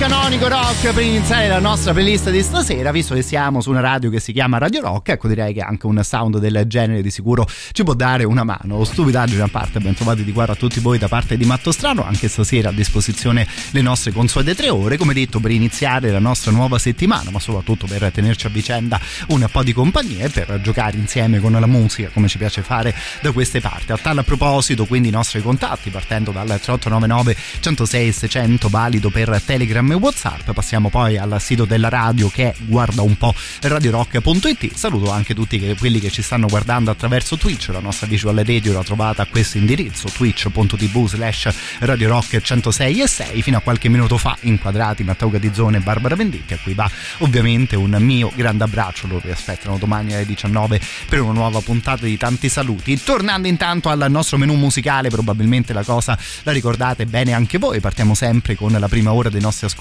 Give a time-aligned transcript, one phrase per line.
[0.00, 4.08] Canonico rock per iniziare la nostra playlist di stasera, visto che siamo su una radio
[4.08, 7.46] che si chiama Radio Rock, ecco direi che anche un sound del genere di sicuro
[7.72, 8.82] ci può dare una mano.
[8.82, 12.02] Stupidaggine a parte, ben trovati di guarda a tutti voi da parte di Matto Strano,
[12.02, 16.50] anche stasera a disposizione le nostre consuete tre ore, come detto per iniziare la nostra
[16.50, 20.96] nuova settimana, ma soprattutto per tenerci a vicenda un po' di compagnia e per giocare
[20.96, 23.92] insieme con la musica, come ci piace fare da queste parti.
[23.92, 29.88] A tal proposito, quindi i nostri contatti, partendo dal 3899 106 600, valido per Telegram
[29.92, 30.50] e Whatsapp.
[30.52, 34.74] Passiamo poi al sito della radio che è guarda un po' radiorock.it.
[34.74, 38.82] Saluto anche tutti quelli che ci stanno guardando attraverso Twitch, la nostra visual radio la
[38.82, 41.48] trovate a questo indirizzo twitch.tv slash
[41.80, 46.54] radiorock 106 e 6 fino a qualche minuto fa inquadrati Matteo Gadizzone e Barbara Venditti.
[46.54, 49.06] A cui va ovviamente un mio grande abbraccio.
[49.06, 53.02] Loro vi aspettano domani alle 19 per una nuova puntata di tanti saluti.
[53.02, 57.80] Tornando intanto al nostro menu musicale probabilmente la cosa la ricordate bene anche voi.
[57.80, 59.78] Partiamo sempre con la prima ora dei nostri ascolti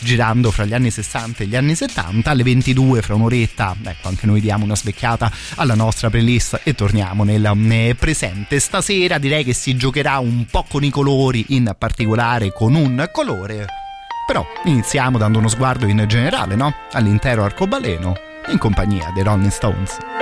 [0.00, 4.26] girando fra gli anni 60 e gli anni 70 alle 22 fra un'oretta ecco anche
[4.26, 9.76] noi diamo una svecchiata alla nostra playlist e torniamo nel presente stasera direi che si
[9.76, 13.66] giocherà un po' con i colori in particolare con un colore
[14.26, 16.72] però iniziamo dando uno sguardo in generale no?
[16.92, 18.14] all'intero arcobaleno
[18.50, 20.21] in compagnia dei Rolling Stones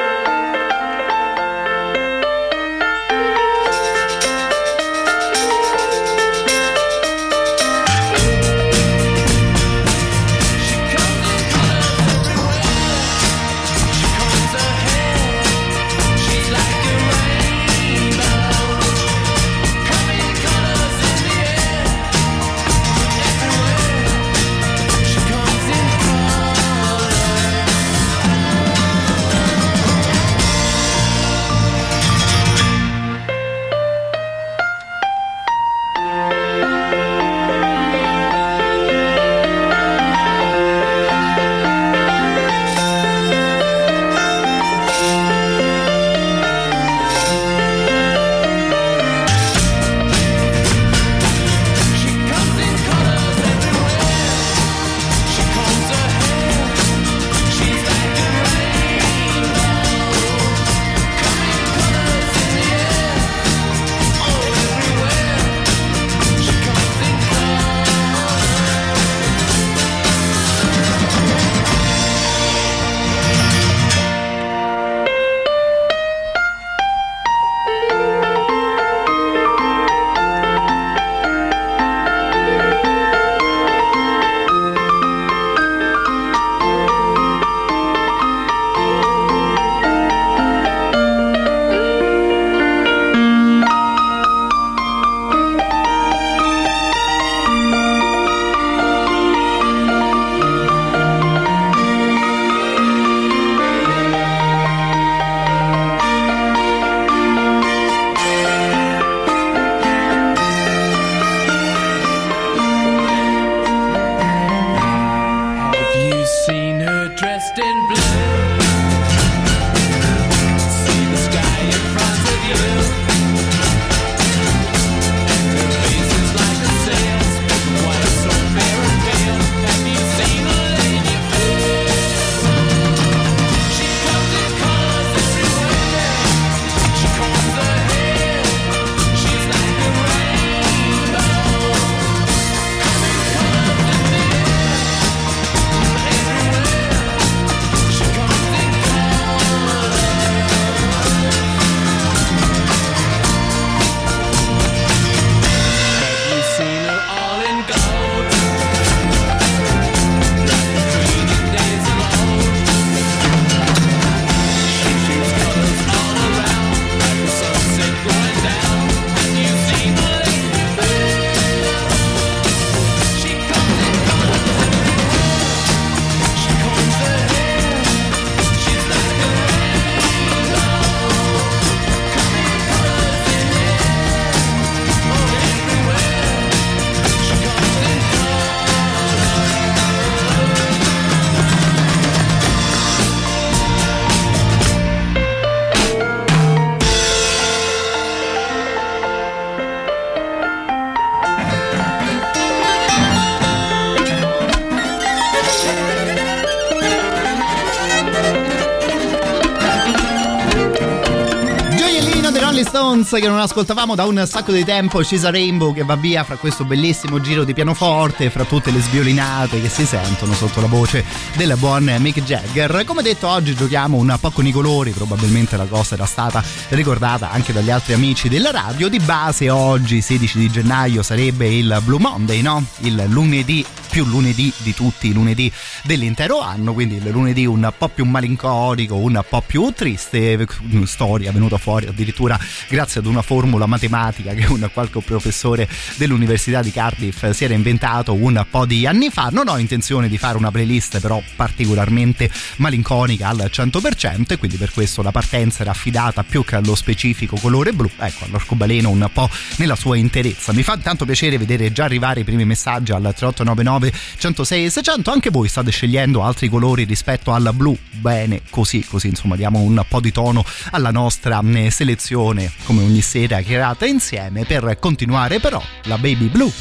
[213.10, 216.36] Stones che non ascoltavamo da un sacco di tempo, She's Rainbow che va via fra
[216.36, 221.04] questo bellissimo giro di pianoforte, fra tutte le sviolinate che si sentono sotto la voce
[221.36, 222.84] del buon Mick Jagger.
[222.84, 227.30] Come detto oggi giochiamo un po' con i colori, probabilmente la cosa era stata ricordata
[227.32, 228.88] anche dagli altri amici della radio.
[228.88, 232.64] Di base oggi 16 di gennaio sarebbe il Blue Monday, no?
[232.78, 235.52] Il lunedì più lunedì di tutti i lunedì
[235.82, 240.46] dell'intero anno, quindi il lunedì un po' più malinconico, un po' più triste,
[240.84, 246.70] storia venuta fuori addirittura grazie ad una formula matematica che un qualche professore dell'Università di
[246.70, 249.28] Cardiff si era inventato un po' di anni fa.
[249.32, 254.72] Non ho intenzione di fare una playlist però particolarmente malinconica al 100% e quindi per
[254.72, 259.28] questo la partenza era affidata più che allo specifico colore blu, ecco all'arcobaleno un po'
[259.56, 260.52] nella sua interezza.
[260.52, 264.70] Mi fa tanto piacere vedere già arrivare i primi messaggi al 3899 109 106 e
[264.70, 269.60] 600 anche voi state scegliendo altri colori rispetto al blu bene così così insomma diamo
[269.60, 275.38] un po' di tono alla nostra mm, selezione come ogni sera creata insieme per continuare
[275.38, 276.52] però la baby blue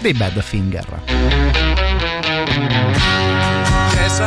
[0.00, 1.02] dei Badfinger
[3.92, 4.18] Yes,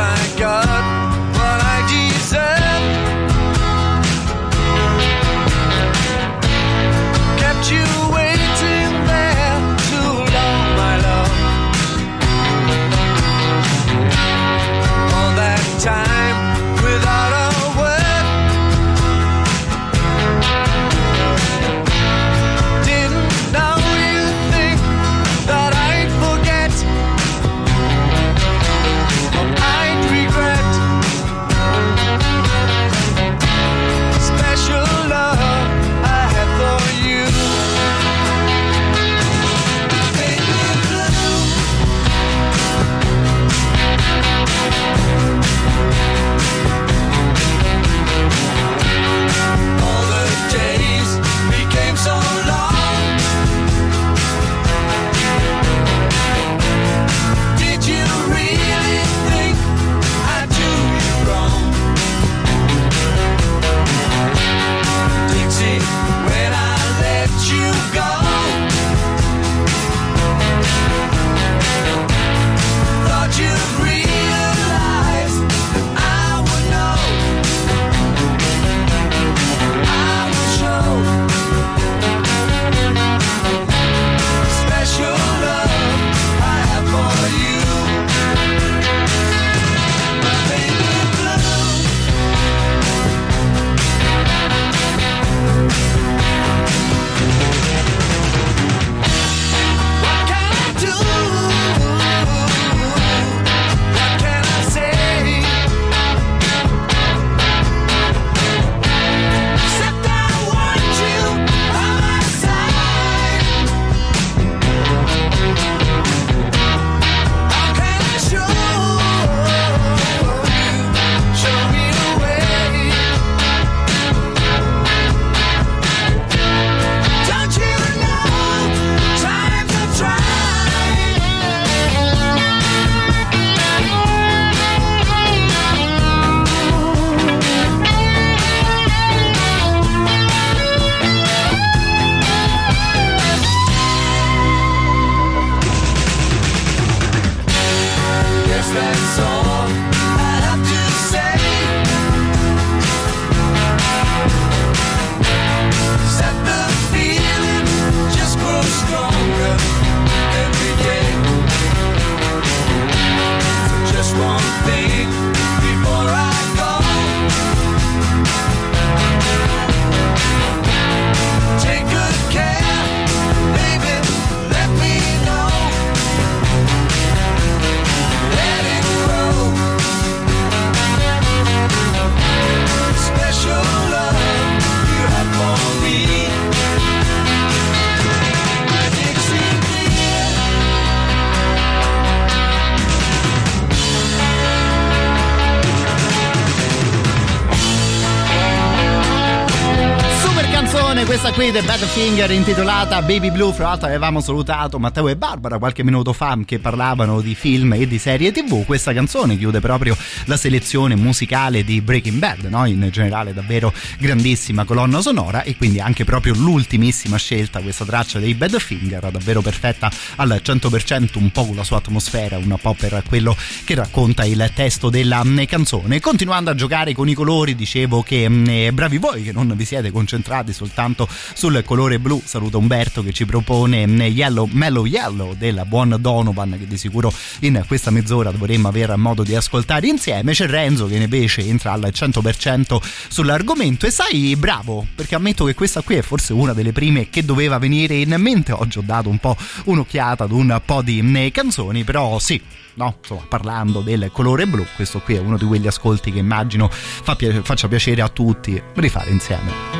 [201.20, 203.52] questa qui The Badfinger intitolata Baby Blue.
[203.52, 207.86] Fra l'altro avevamo salutato Matteo e Barbara qualche minuto fa che parlavano di film e
[207.86, 208.64] di serie tv.
[208.64, 212.64] Questa canzone chiude proprio la selezione musicale di Breaking Bad, no?
[212.64, 218.32] in generale davvero grandissima colonna sonora e quindi anche proprio l'ultimissima scelta, questa traccia dei
[218.32, 223.36] Badfinger, davvero perfetta al 100%, un po' con la sua atmosfera, un po' per quello
[223.64, 226.00] che racconta il testo della mm, canzone.
[226.00, 229.64] Continuando a giocare con i colori, dicevo che mm, eh, bravi voi che non vi
[229.66, 232.20] siete concentrati soltanto soltanto sul colore blu.
[232.24, 237.62] Saluto Umberto che ci propone Yellow, Mellow Yellow della buon Donovan che di sicuro in
[237.66, 240.32] questa mezz'ora dovremmo avere modo di ascoltare insieme.
[240.32, 245.82] C'è Renzo che invece entra al 100% sull'argomento e sai, bravo, perché ammetto che questa
[245.82, 248.52] qui è forse una delle prime che doveva venire in mente.
[248.52, 252.40] Oggi ho dato un po' un'occhiata ad un po' di eh, canzoni, però sì,
[252.74, 252.96] no?
[252.98, 257.16] Insomma, parlando del colore blu, questo qui è uno di quegli ascolti che immagino fa
[257.42, 259.79] faccia piacere a tutti rifare insieme.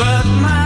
[0.00, 0.59] But my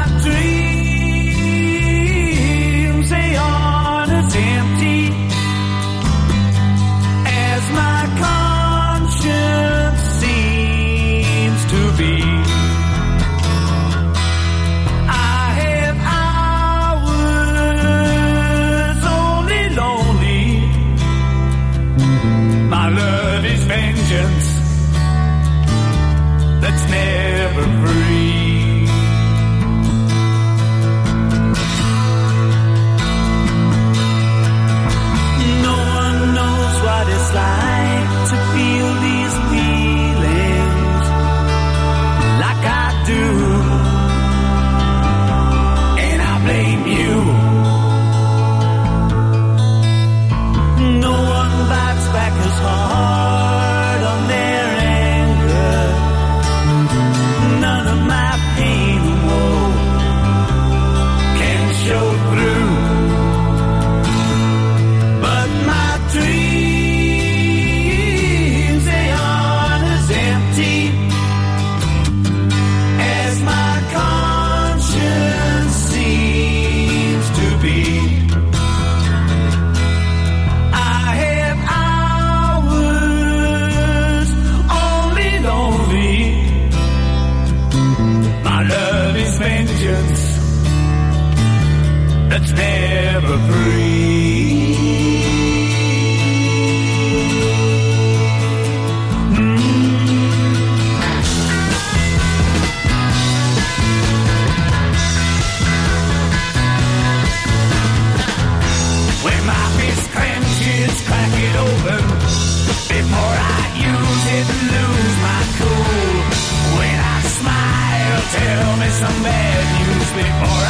[120.24, 120.63] They are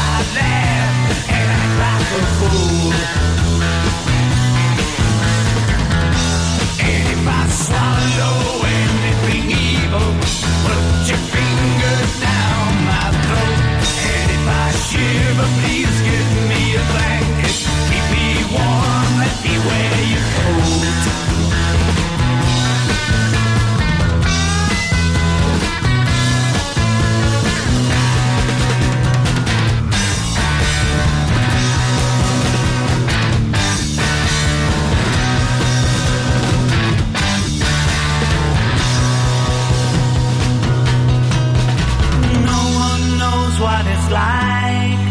[44.14, 45.04] like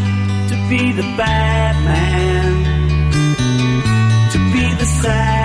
[0.50, 2.52] to be the bad man,
[4.32, 5.43] to be the sad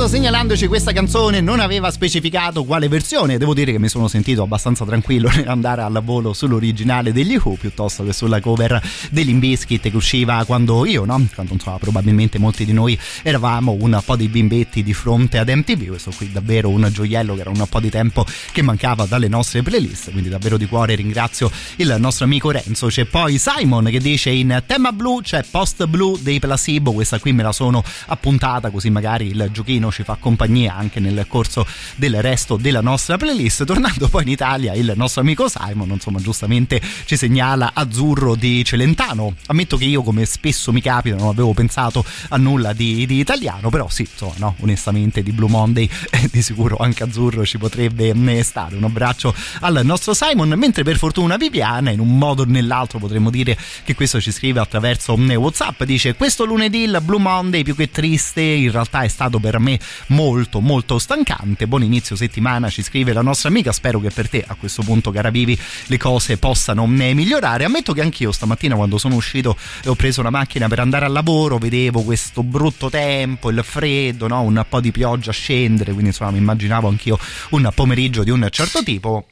[0.00, 3.90] Il nostro Renzo segnalandoci questa canzone non aveva specificato quale versione, devo dire che mi
[3.90, 8.80] sono sentito abbastanza tranquillo nell'andare al volo sull'originale degli Who piuttosto che sulla cover
[9.10, 11.22] dell'Imbiskit che usciva quando io, no?
[11.34, 15.88] Quando insomma probabilmente molti di noi eravamo un po' di bimbetti di fronte ad MTV,
[15.88, 19.60] questo qui davvero un gioiello che era un po' di tempo che mancava dalle nostre
[19.60, 22.86] playlist, quindi davvero di cuore ringrazio il nostro amico Renzo.
[22.86, 27.34] C'è poi Simon che dice in tema blu c'è post blu dei placebo, questa qui
[27.34, 31.66] me la sono appuntata così magari il giochino ci fa compagnia anche nel corso
[31.96, 33.64] del resto della nostra playlist.
[33.64, 39.34] Tornando poi in Italia, il nostro amico Simon, insomma, giustamente ci segnala Azzurro di Celentano.
[39.46, 43.70] Ammetto che io, come spesso mi capita, non avevo pensato a nulla di, di italiano,
[43.70, 48.12] però sì, insomma, no, onestamente di Blue Monday eh, di sicuro anche Azzurro ci potrebbe
[48.12, 48.76] ne stare.
[48.76, 53.30] Un abbraccio al nostro Simon, mentre per fortuna Viviana, in un modo o nell'altro potremmo
[53.30, 57.90] dire che questo ci scrive attraverso WhatsApp, dice questo lunedì il Blue Monday più che
[57.90, 59.69] triste in realtà è stato per me
[60.08, 61.66] molto molto stancante.
[61.66, 63.72] Buon inizio settimana, ci scrive la nostra amica.
[63.72, 67.64] Spero che per te a questo punto, Caravivi, le cose possano eh, migliorare.
[67.64, 71.12] Ammetto che anch'io stamattina quando sono uscito e ho preso una macchina per andare al
[71.12, 74.42] lavoro, vedevo questo brutto tempo, il freddo, no?
[74.42, 77.18] un po' di pioggia scendere, quindi insomma mi immaginavo anch'io
[77.50, 79.26] un pomeriggio di un certo tipo.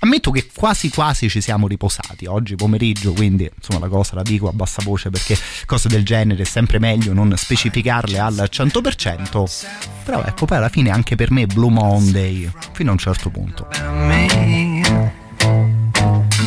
[0.00, 4.48] Ammetto che quasi quasi ci siamo riposati oggi pomeriggio, quindi insomma la cosa la dico
[4.48, 5.36] a bassa voce perché
[5.66, 9.66] cose del genere è sempre meglio non specificarle al 100%,
[10.04, 13.66] però ecco poi alla fine anche per me Blue Monday fino a un certo punto.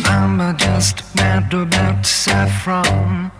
[0.05, 3.31] I'm just mad about saffron.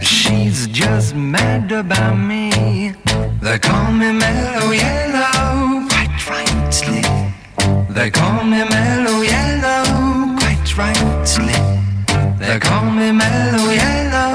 [0.00, 2.94] She's just mad about me.
[3.40, 7.23] They call me mellow yellow, quite rightly.
[7.58, 11.54] They call me mellow yellow, quite rightly.
[12.38, 14.32] They call me mellow yellow.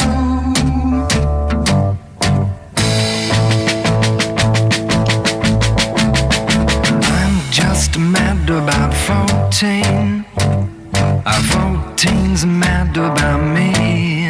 [7.17, 10.25] I'm just mad about 14.
[10.35, 14.27] Uh, 14's mad about me.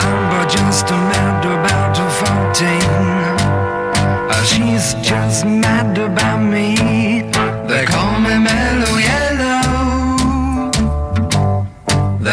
[0.00, 1.96] I'm just mad about
[2.54, 2.82] 14.
[4.30, 5.97] Uh, she's just mad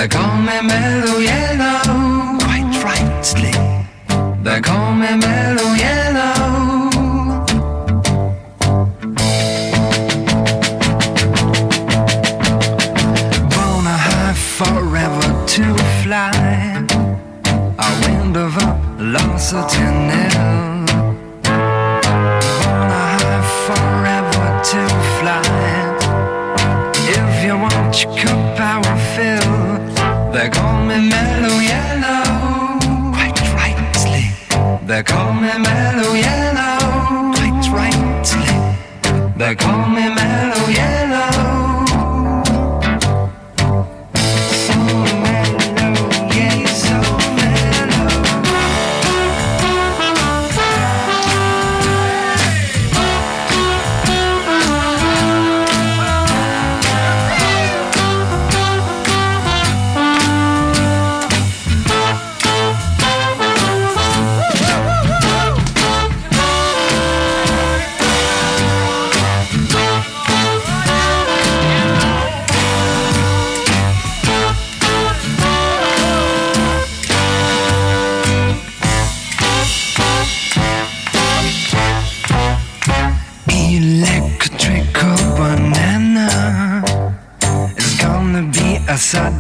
[0.06, 2.38] They call me mellow yellow.
[2.38, 3.54] Quite rightly.
[4.44, 6.92] They call me mellow yellow.
[13.50, 16.86] Born a high forever to fly.
[17.80, 19.82] A wind of velocity
[34.86, 35.35] They call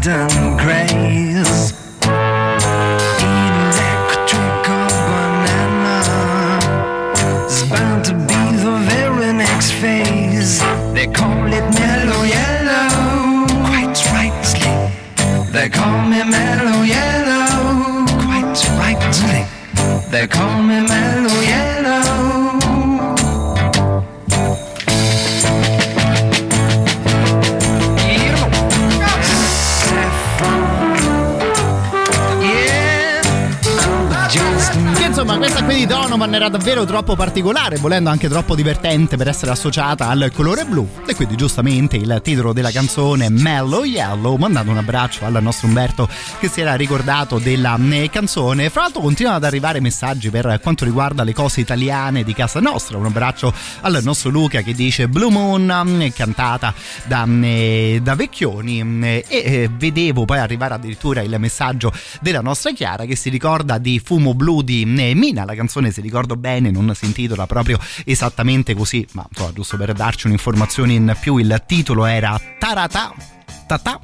[0.06, 1.74] grace.
[3.65, 5.98] Electrical banana
[7.48, 10.60] is bound to be the very next phase.
[10.94, 13.98] They call it mellow yellow, quite.
[15.52, 19.48] They call me mellow yellow, quite rightly.
[20.12, 20.55] They call
[35.86, 39.51] insomma questa qui di Donovan era davvero troppo particolare, volendo anche troppo divertente per essere
[39.51, 40.88] associata al colore blu.
[41.06, 46.08] E quindi giustamente il titolo della canzone Mellow Yellow, mandando un abbraccio al nostro Umberto
[46.39, 48.69] che si era ricordato della eh, canzone.
[48.69, 52.97] Fra l'altro continuano ad arrivare messaggi per quanto riguarda le cose italiane di casa nostra.
[52.97, 56.73] Un abbraccio al nostro Luca che dice Blue Moon, eh, cantata
[57.06, 58.80] da, eh, da Vecchioni.
[59.04, 63.99] eh, E vedevo poi arrivare addirittura il messaggio della nostra Chiara che si ricorda di
[64.04, 65.43] Fumo Blu di Mina.
[65.45, 69.94] La canzone, se ricordo bene, non si intitola proprio esattamente così, ma insomma, giusto per
[69.94, 73.13] darci un'informazione in più, il titolo era Tarata.
[73.68, 74.00] Tata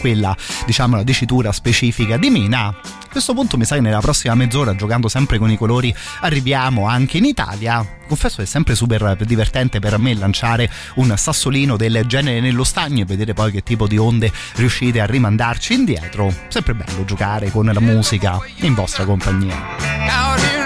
[0.00, 2.68] quella diciamo la dicitura specifica di Mina.
[2.68, 6.86] A questo punto mi sa che nella prossima mezz'ora, giocando sempre con i colori, arriviamo
[6.86, 7.84] anche in Italia.
[8.06, 13.02] Confesso che è sempre super divertente per me lanciare un sassolino del genere nello stagno
[13.02, 16.32] e vedere poi che tipo di onde riuscite a rimandarci indietro.
[16.48, 20.59] Sempre bello giocare con la musica in vostra compagnia.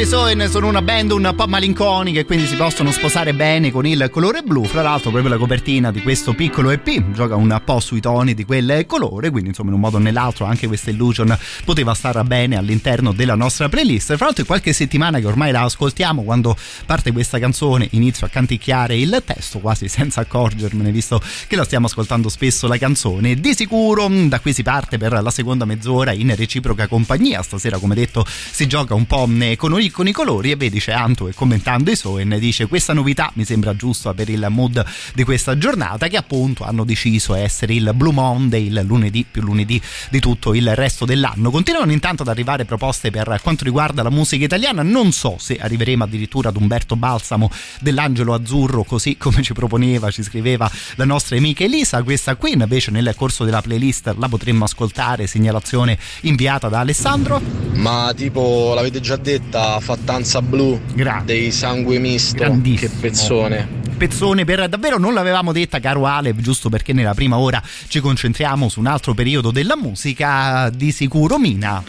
[0.00, 3.34] di sicuro i Soen sono una band un po' malinconica e quindi si possono sposare
[3.34, 4.64] bene con il colore blu.
[4.64, 8.44] Fra l'altro proprio la copertina di questo piccolo EP gioca un po' sui toni di
[8.44, 12.56] quel colore quindi insomma in un modo o nell'altro anche questa Illusion poteva stare bene
[12.56, 14.16] all'interno della nostra playlist.
[14.16, 18.30] Fra l'altro è qualche settimana che ormai la ascoltiamo quando parte questa canzone inizio a
[18.30, 23.34] canticchiare il testo quasi senza accorgermene visto che la stiamo ascoltando spesso la canzone.
[23.34, 27.42] Di sicuro da qui si parte per la seconda mezz'ora in reciproca compagnia.
[27.42, 31.24] Stasera come detto si gioca un po' con, con i colori e vedi c'è Anto
[31.26, 35.56] che commentando i Soen dice questa novità mi sembra giusta per il mood di questa
[35.58, 40.54] giornata che appunto hanno deciso essere il Blue Monday il lunedì più lunedì di tutto
[40.54, 41.50] il resto dell'anno.
[41.50, 44.82] Continuano intanto ad arrivare proposte per quanto riguarda la musica italiana.
[44.82, 47.50] Non so se arriveremo addirittura ad Umberto Balsamo
[47.80, 52.02] dell'Angelo Azzurro così come ci proponeva ci scriveva la nostra amica Elisa.
[52.02, 57.40] Questa qui invece nel corso della playlist la potremmo ascoltare segnalazione inviata da Alessandro.
[57.74, 62.60] Ma tipo l'avete già detta Fattanza Blu Gra- dei Sangue Misto.
[62.62, 63.78] Che pezzone.
[63.96, 68.68] Pezzone per davvero non l'avevamo detta caro Ale giusto perché nella prima ora ci concentriamo
[68.68, 71.82] su un altro periodo della musica di sicuro Mina.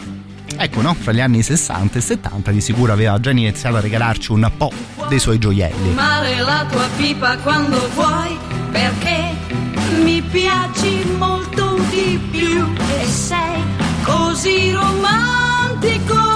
[0.56, 0.94] Ecco no?
[0.94, 4.72] Fra gli anni 60 e 70 di sicuro aveva già iniziato a regalarci un po'
[5.08, 5.94] dei suoi gioielli.
[5.94, 8.36] Mare la tua pipa quando vuoi
[8.70, 9.30] perché
[10.02, 12.72] mi piaci molto di più.
[13.00, 13.62] E sei
[14.02, 16.31] così romantico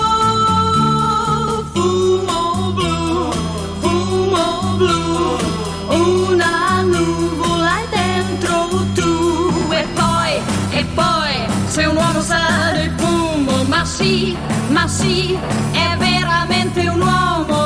[13.96, 14.36] sì
[14.68, 15.38] ma sì
[15.72, 17.65] è veramente un uomo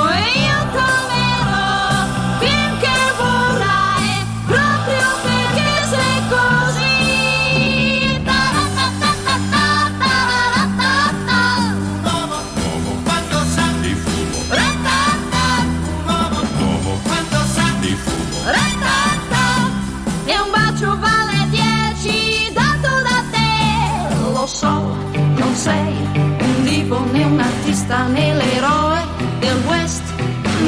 [27.90, 29.00] né l'eroe
[29.40, 30.04] del west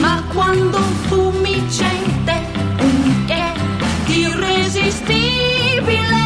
[0.00, 2.40] ma quando fumi c'è in te
[2.80, 3.52] un che
[4.12, 6.24] irresistibile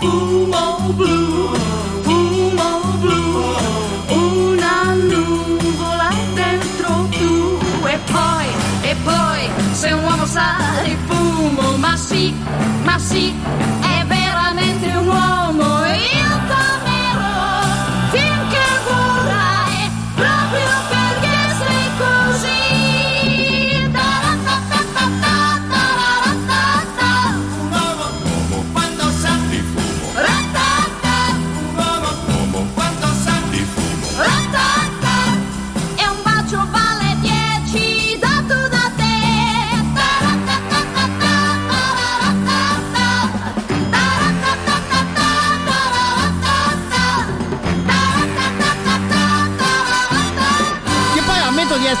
[0.00, 1.48] fumo blu
[2.02, 3.54] fumo blu
[4.08, 7.58] una nuvola dentro tu.
[7.86, 8.46] E poi
[8.82, 12.34] e poi se un uomo sa di fumo ma sì
[12.82, 13.32] ma sì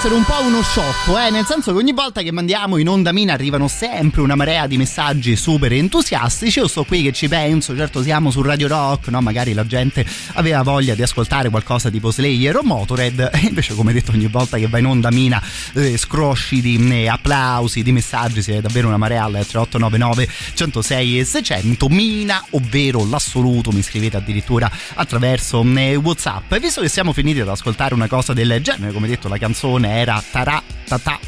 [0.04, 1.30] essere un po' uno sciocco, eh?
[1.30, 4.76] nel senso che ogni volta che mandiamo in onda mina arrivano sempre una marea di
[4.76, 6.58] messaggi super entusiastici.
[6.58, 9.22] Io sto qui che ci penso, certo siamo su Radio Rock, no?
[9.22, 13.94] magari la gente aveva voglia di ascoltare qualcosa tipo Slayer o Motorhead, e invece come
[13.94, 18.42] detto ogni volta che va in onda mina eh, scrosci di eh, applausi, di messaggi,
[18.42, 24.18] si è davvero una marea al 3899 106 e 600, mina, ovvero l'assoluto, mi scrivete
[24.18, 26.56] addirittura attraverso eh, Whatsapp.
[26.56, 30.20] Visto che siamo finiti ad ascoltare una cosa del genere, come detto la canzone era
[30.32, 31.18] Tarà Tatà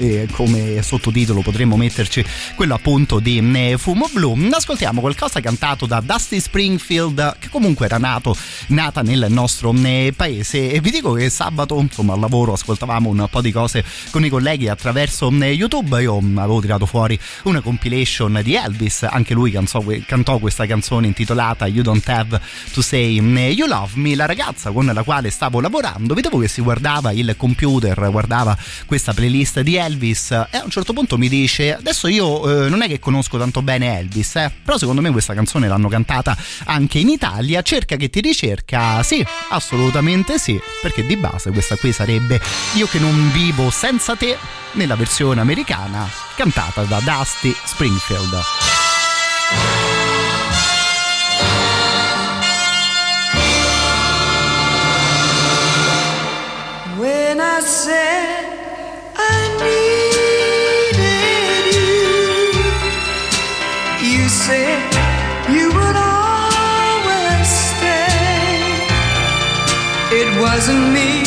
[0.00, 4.48] e come sottotitolo potremmo metterci quello appunto di eh, Fumo Blu.
[4.50, 8.34] Ascoltiamo qualcosa cantato da Dusty Springfield, che comunque era nato,
[8.68, 10.72] nata nel nostro eh, paese.
[10.72, 14.30] E vi dico che sabato, insomma, al lavoro ascoltavamo un po' di cose con i
[14.30, 16.00] colleghi attraverso eh, YouTube.
[16.00, 21.66] Io avevo tirato fuori una compilation di Elvis, anche lui cantò, cantò questa canzone intitolata
[21.66, 22.40] You Don't Have
[22.72, 24.14] to Say You Love Me.
[24.14, 29.12] La ragazza con la quale stavo lavorando, vedevo che si guardava il computer, guardava questa
[29.12, 32.88] playlist di Elvis e a un certo punto mi dice adesso io eh, non è
[32.88, 37.08] che conosco tanto bene Elvis eh, però secondo me questa canzone l'hanno cantata anche in
[37.08, 37.62] Italia.
[37.62, 39.02] Cerca che ti ricerca.
[39.02, 42.40] Sì assolutamente sì perché di base questa qui sarebbe
[42.74, 44.36] io che non vivo senza te
[44.72, 48.38] nella versione americana cantata da Dusty Springfield
[70.68, 71.19] you would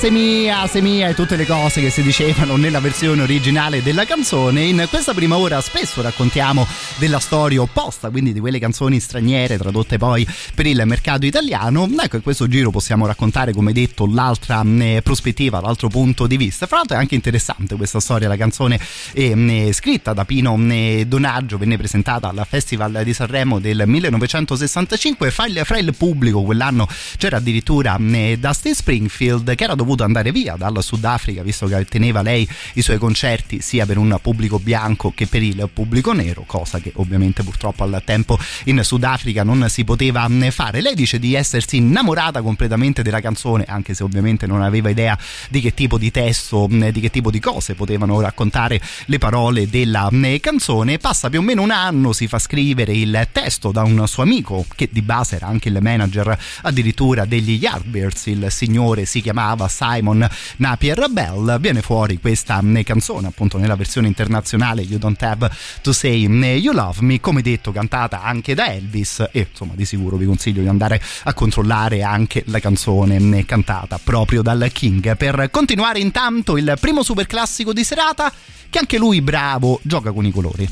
[0.00, 4.06] sei mia, sei mia e tutte le cose che si dicevano nella versione originale della
[4.06, 4.62] canzone.
[4.62, 9.98] In questa prima ora spesso raccontiamo della storia opposta, quindi di quelle canzoni straniere tradotte
[9.98, 11.86] poi per il mercato italiano.
[12.02, 16.66] Ecco, in questo giro possiamo raccontare, come detto, l'altra eh, prospettiva, l'altro punto di vista.
[16.66, 18.80] Fra l'altro è anche interessante questa storia, la canzone
[19.12, 25.30] eh, eh, scritta da Pino eh, Donaggio, venne presentata al Festival di Sanremo del 1965,
[25.30, 30.32] fra il, fra il pubblico quell'anno c'era addirittura eh, Dusty Springfield che era dovuto andare
[30.32, 35.12] via dal Sudafrica visto che teneva lei i suoi concerti sia per un pubblico bianco
[35.14, 39.84] che per il pubblico nero, cosa che ovviamente purtroppo al tempo in Sudafrica non si
[39.84, 40.80] poteva fare.
[40.80, 45.60] Lei dice di essersi innamorata completamente della canzone, anche se ovviamente non aveva idea di
[45.60, 50.08] che tipo di testo, di che tipo di cose potevano raccontare le parole della
[50.40, 50.98] canzone.
[50.98, 54.66] Passa più o meno un anno, si fa scrivere il testo da un suo amico
[54.74, 60.28] che di base era anche il manager addirittura degli Yardbirds, il signore si chiamava Simon
[60.56, 61.58] Napier Bell.
[61.58, 66.42] Viene fuori questa mm, canzone appunto nella versione internazionale You Don't Have to Say mm,
[66.42, 70.60] You Love Me, come detto cantata anche da Elvis e insomma di sicuro vi consiglio
[70.60, 75.16] di andare a controllare anche la canzone mm, cantata proprio dal King.
[75.16, 78.30] Per continuare intanto il primo super classico di serata
[78.68, 80.68] che anche lui bravo gioca con i colori.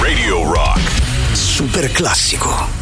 [0.00, 0.80] Radio Rock.
[1.32, 2.81] Super classico.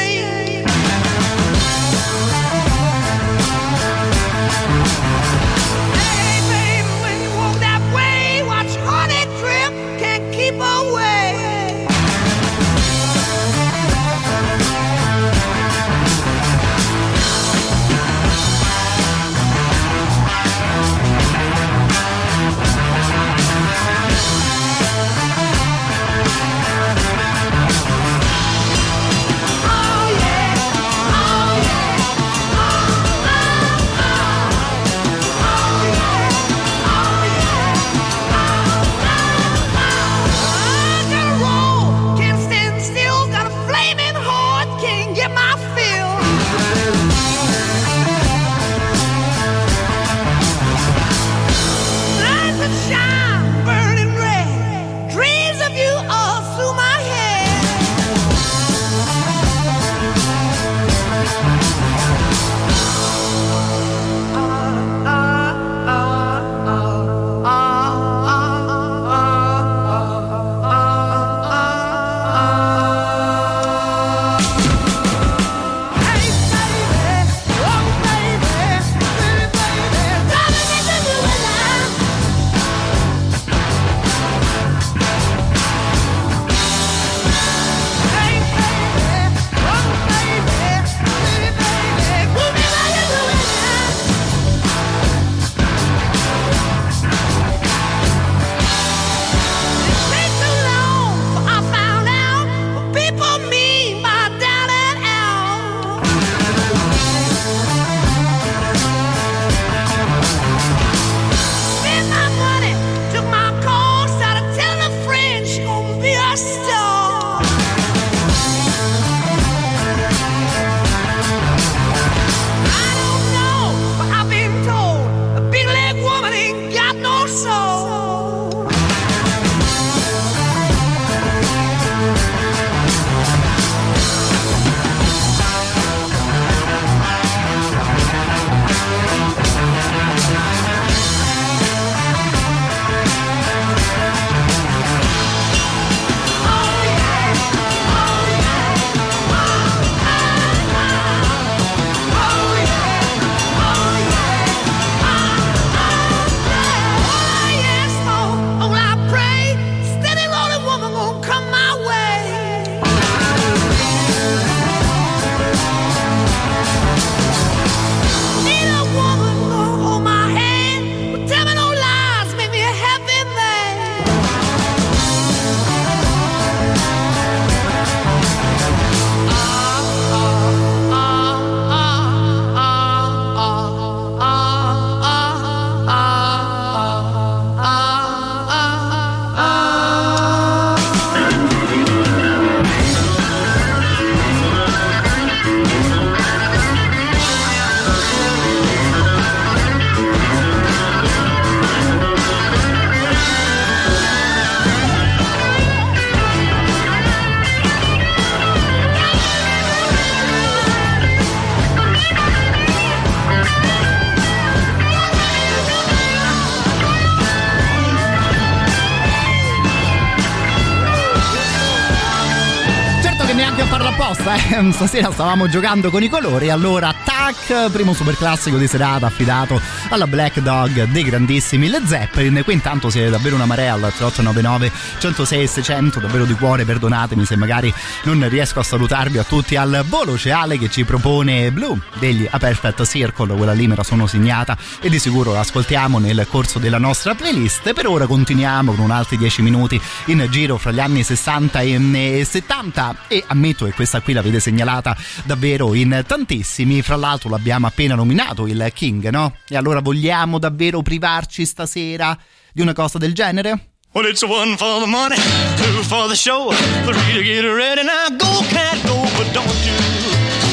[224.69, 230.07] stasera stavamo giocando con i colori, allora tac, primo super classico di serata affidato alla
[230.07, 235.47] Black Dog dei grandissimi Led Zeppelin, qui intanto siete davvero una marea al 3899 106
[235.47, 237.71] 600, davvero di cuore, perdonatemi se magari
[238.03, 242.27] non riesco a salutarvi a tutti al volo, c'è Ale che ci propone Blue degli
[242.29, 246.57] A Perfect Circle, quella lì me la sono segnata e di sicuro l'ascoltiamo nel corso
[246.57, 251.03] della nostra playlist, per ora continuiamo con altri 10 minuti in giro fra gli anni
[251.03, 257.20] 60 e 70 e ammetto che questa qui l'avete segnalata davvero in tantissimi, fra l'altro
[257.29, 259.35] l'abbiamo appena nominato il King, no?
[259.47, 262.17] E allora vogliamo davvero privarci stasera
[262.53, 263.67] di una cosa del genere?
[263.93, 265.17] Well, it's one for the money,
[265.57, 266.49] two for the show,
[266.85, 267.83] three to get ready.
[267.83, 269.75] Now go, cat, go, but don't you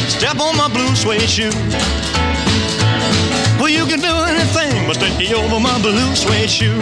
[0.08, 1.52] step on my blue suede shoe.
[3.60, 6.76] Well, you can do anything but stay over my blue suede shoe.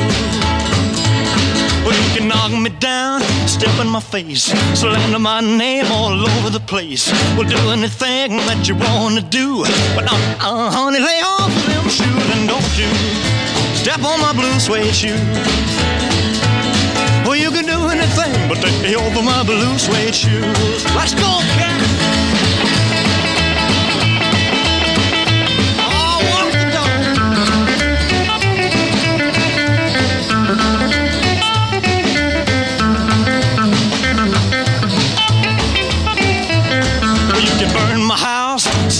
[1.84, 3.20] Well, you can knock me down,
[3.58, 7.10] step in my face, slander my name all over the place.
[7.36, 9.64] We'll do anything that you wanna do,
[9.96, 12.90] but uh, uh, honey, lay off them shoes and don't you
[13.74, 15.16] step on my blue suede shoe.
[17.24, 20.84] Well, you can do anything but take over my blue suede shoes.
[20.94, 21.95] Let's go, cat.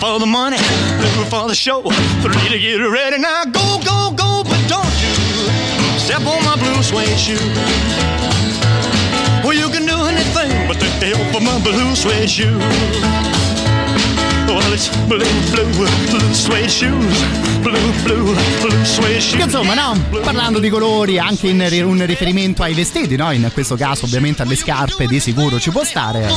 [0.00, 1.82] For the money, two for the show,
[2.22, 3.18] three to get ready.
[3.18, 5.14] Now go, go, go, but don't you
[5.98, 7.36] step on my blue suede shoe.
[9.44, 12.58] Well, you can do anything but the hell for my blue suede shoe.
[14.48, 15.22] Well, it's blue,
[15.52, 15.70] blue,
[16.08, 17.22] blue suede shoes,
[17.60, 19.36] blue, blue, blue suede shoes.
[19.36, 20.02] Che insomma, no?
[20.22, 23.30] Parlando di colori, anche in un riferimento ai vestiti, no?
[23.32, 26.28] In questo caso, ovviamente, alle scarpe di sicuro ci può stare.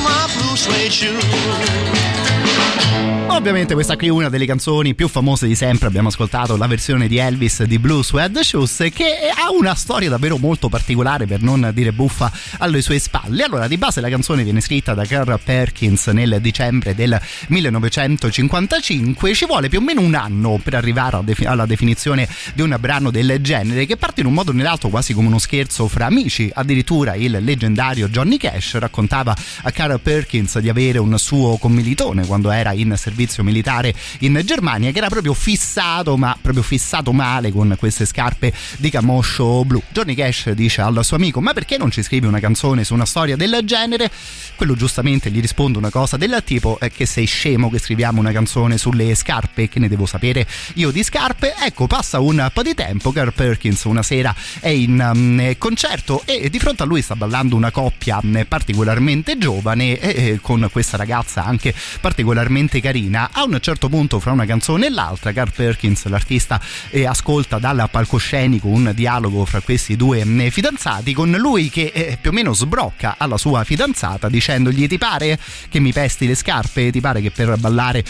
[3.28, 7.08] Ovviamente questa qui è una delle canzoni più famose di sempre, abbiamo ascoltato la versione
[7.08, 11.72] di Elvis di Blue Suede Shoes che ha una storia davvero molto particolare per non
[11.74, 13.44] dire buffa alle sue spalle.
[13.44, 19.46] Allora di base la canzone viene scritta da Carl Perkins nel dicembre del 1955, ci
[19.46, 23.86] vuole più o meno un anno per arrivare alla definizione di un brano del genere
[23.86, 27.40] che parte in un modo o nell'altro quasi come uno scherzo fra amici, addirittura il
[27.42, 32.94] leggendario Johnny Cash raccontava a Carl Perkins di avere un suo commilitone quando era in
[32.96, 33.13] servizio
[33.44, 38.90] militare in Germania che era proprio fissato ma proprio fissato male con queste scarpe di
[38.90, 39.82] camoscio blu.
[39.92, 43.06] Johnny Cash dice al suo amico ma perché non ci scrivi una canzone su una
[43.06, 44.10] storia del genere?
[44.56, 48.32] Quello giustamente gli risponde una cosa del tipo eh, che sei scemo che scriviamo una
[48.32, 51.56] canzone sulle scarpe che ne devo sapere io di scarpe?
[51.60, 56.50] Ecco passa un po' di tempo Carl Perkins una sera è in um, concerto e
[56.50, 60.98] di fronte a lui sta ballando una coppia um, particolarmente giovane e, e con questa
[60.98, 66.06] ragazza anche particolarmente carina a un certo punto fra una canzone e l'altra Carl Perkins
[66.06, 71.92] l'artista eh, ascolta dal palcoscenico un dialogo fra questi due mm, fidanzati con lui che
[71.94, 75.38] eh, più o meno sbrocca alla sua fidanzata dicendogli ti pare
[75.70, 76.92] che mi pesti le scarpe?
[76.92, 78.04] Ti pare che per ballare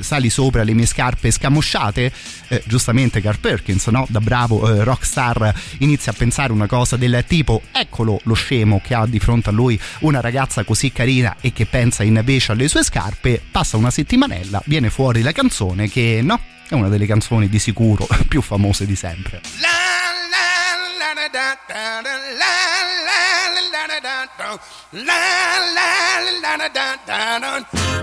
[0.00, 2.12] sali sopra le mie scarpe scamosciate?
[2.48, 4.06] Eh, giustamente Carl Perkins no?
[4.08, 8.94] da bravo eh, rockstar inizia a pensare una cosa del tipo eccolo lo scemo che
[8.94, 12.84] ha di fronte a lui una ragazza così carina e che pensa invece alle sue
[12.84, 13.90] scarpe passa una
[14.26, 18.84] settimanella viene fuori la canzone che no è una delle canzoni di sicuro più famose
[18.84, 19.40] di sempre.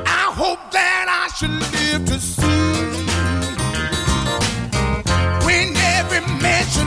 [0.06, 2.42] I hope that I should live to see
[5.46, 6.83] when every mansion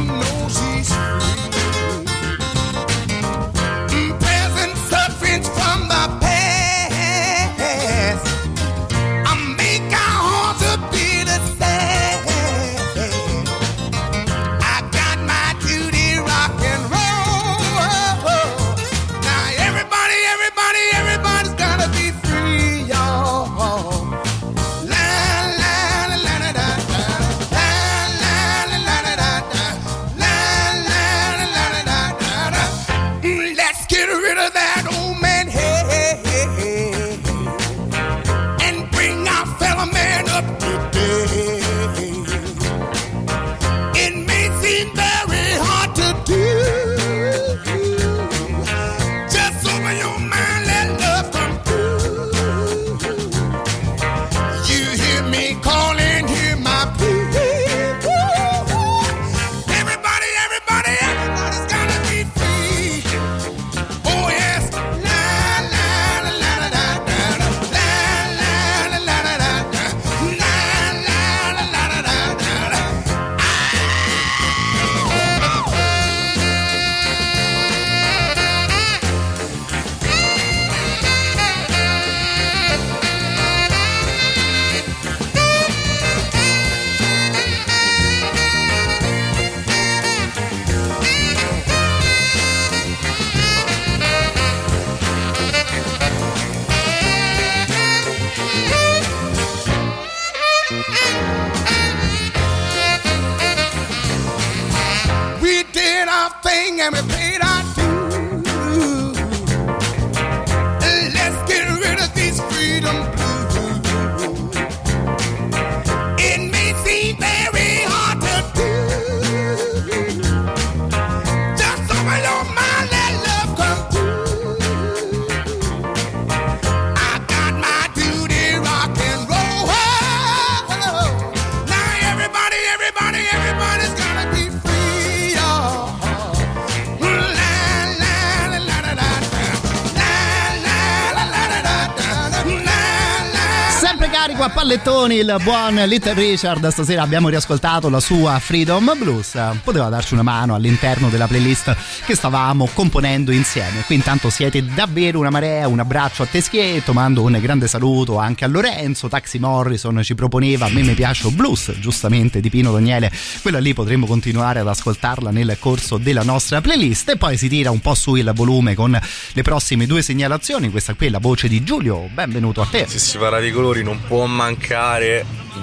[145.19, 146.69] il buon Little Richard.
[146.69, 149.39] Stasera abbiamo riascoltato la sua Freedom Blues.
[149.64, 153.83] Poteva darci una mano all'interno della playlist che stavamo componendo insieme.
[153.87, 155.69] Qui intanto siete davvero una marea.
[155.69, 156.93] Un abbraccio a Teschietto.
[156.93, 159.09] Mando un grande saluto anche a Lorenzo.
[159.09, 163.11] Taxi Morrison ci proponeva A me mi piace blues, giustamente di Pino Daniele.
[163.41, 167.11] Quella lì potremmo continuare ad ascoltarla nel corso della nostra playlist.
[167.11, 168.99] E poi si tira un po' su il volume con
[169.33, 170.71] le prossime due segnalazioni.
[170.71, 172.07] Questa qui è la voce di Giulio.
[172.12, 172.85] Benvenuto a te.
[172.87, 175.06] Se si parla di colori non può mancare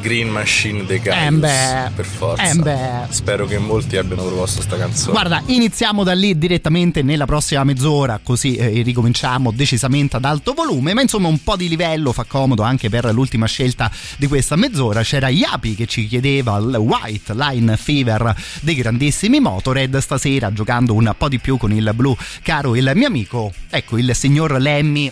[0.02, 1.34] Green Machine dei Caius.
[1.34, 1.91] Eh beh.
[1.96, 2.50] Per forza.
[2.50, 3.08] Eh beh.
[3.08, 5.14] Spero che molti abbiano proposto sta canzone.
[5.14, 10.94] Guarda, iniziamo da lì direttamente nella prossima mezz'ora, così eh, ricominciamo decisamente ad alto volume,
[10.94, 15.04] ma insomma un po' di livello fa comodo anche per l'ultima scelta di questa mezz'ora.
[15.04, 21.14] C'era Yapi che ci chiedeva il White Line Fever dei grandissimi Motorhead, stasera giocando un
[21.18, 25.12] po' di più con il blu, caro il mio amico, ecco il signor Lemmy.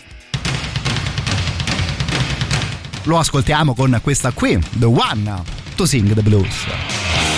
[3.05, 5.43] Lo ascoltiamo con questa qui, The One
[5.75, 7.30] to Sing the Blues.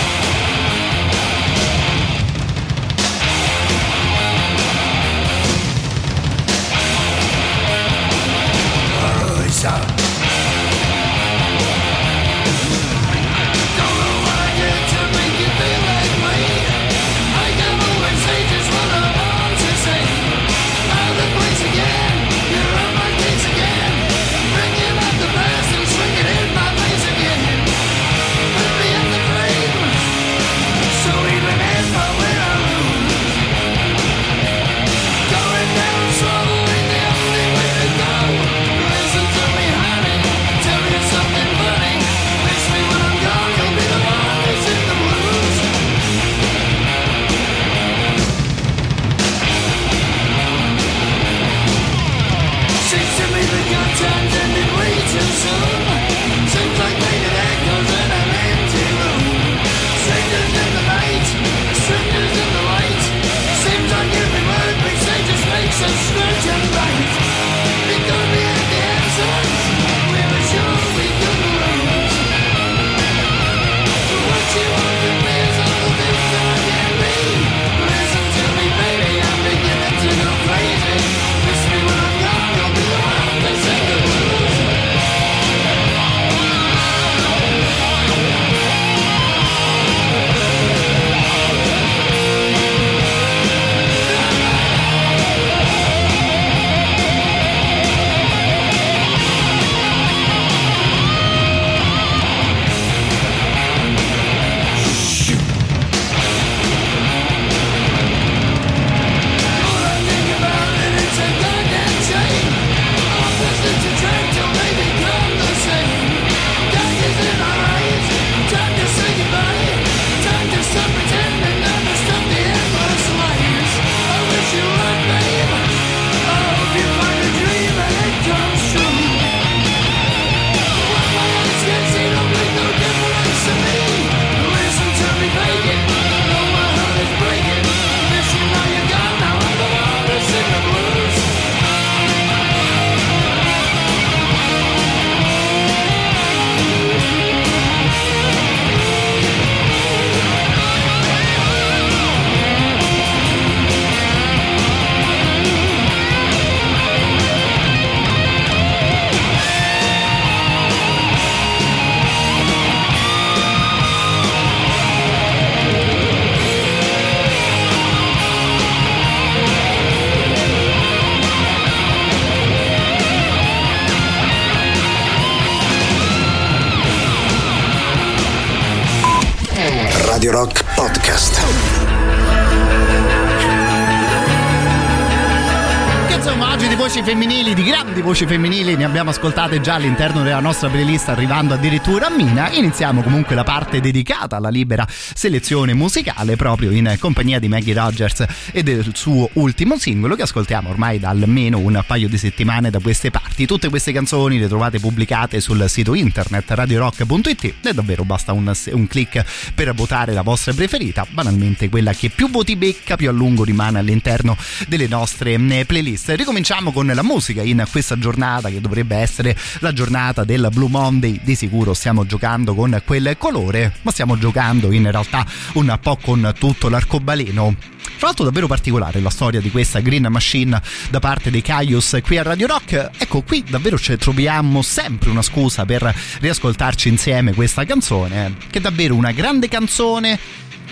[188.04, 192.50] Voci femminili, ne abbiamo ascoltate già all'interno della nostra playlist, arrivando addirittura a Mina.
[192.50, 198.26] Iniziamo comunque la parte dedicata alla libera selezione musicale, proprio in compagnia di Maggie Rogers
[198.52, 202.78] e del suo ultimo singolo, che ascoltiamo ormai da almeno un paio di settimane da
[202.78, 203.46] queste parti.
[203.46, 208.86] Tutte queste canzoni le trovate pubblicate sul sito internet radiorock.it e davvero basta un, un
[208.86, 213.44] click per votare la vostra preferita, banalmente quella che più voti becca, più a lungo
[213.44, 214.36] rimane all'interno
[214.68, 216.10] delle nostre eh, playlist.
[216.10, 221.20] Ricominciamo con la musica in questa giornata che dovrebbe essere la giornata del Blue Monday.
[221.22, 226.32] Di sicuro stiamo giocando con quel colore, ma stiamo giocando in realtà un po' con
[226.38, 227.56] tutto l'arcobaleno.
[227.96, 232.18] Tra l'altro davvero particolare la storia di questa Green Machine da parte dei Caius qui
[232.18, 232.90] a Radio Rock.
[232.98, 238.60] Ecco, qui davvero ci troviamo sempre una scusa per riascoltarci insieme questa canzone, che è
[238.60, 240.18] davvero una grande canzone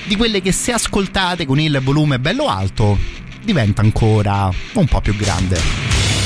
[0.05, 2.99] di quelle che se ascoltate con il volume bello alto
[3.43, 6.22] diventa ancora un po' più grande.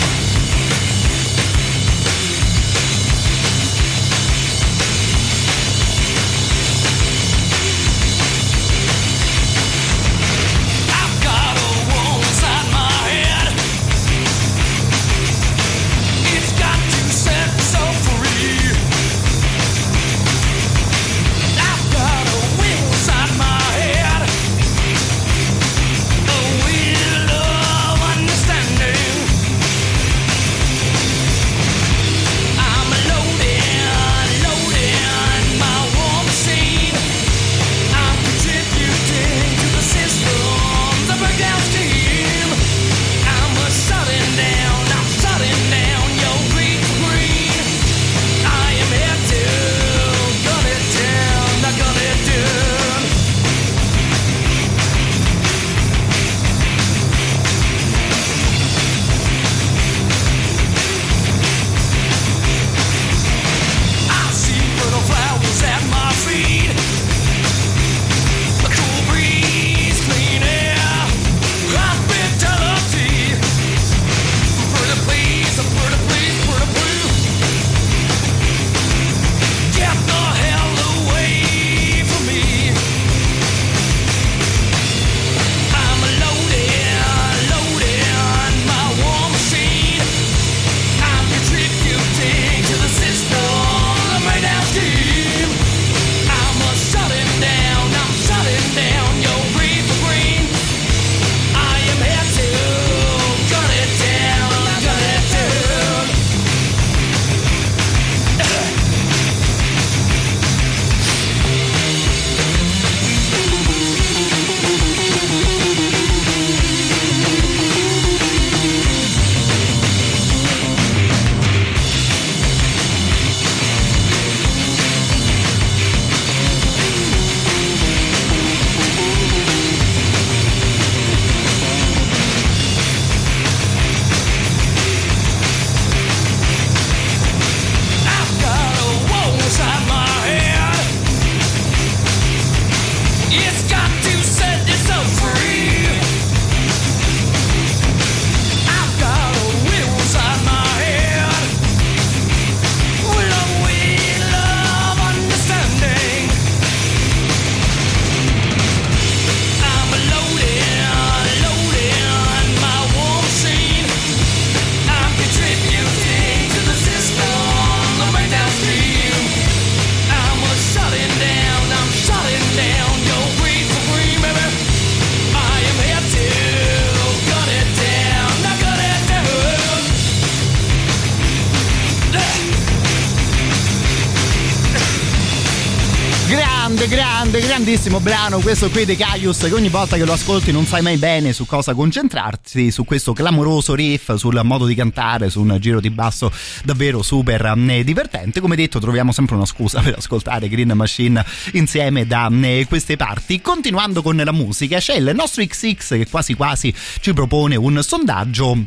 [186.88, 190.82] Grande, grandissimo brano questo qui dei Caius che ogni volta che lo ascolti non sai
[190.82, 195.56] mai bene su cosa concentrarti, su questo clamoroso riff, sul modo di cantare, su un
[195.58, 196.30] giro di basso
[196.62, 198.40] davvero super eh, divertente.
[198.40, 201.24] Come detto troviamo sempre una scusa per ascoltare Green Machine
[201.54, 203.40] insieme da eh, queste parti.
[203.40, 208.66] Continuando con la musica c'è il nostro XX che quasi quasi ci propone un sondaggio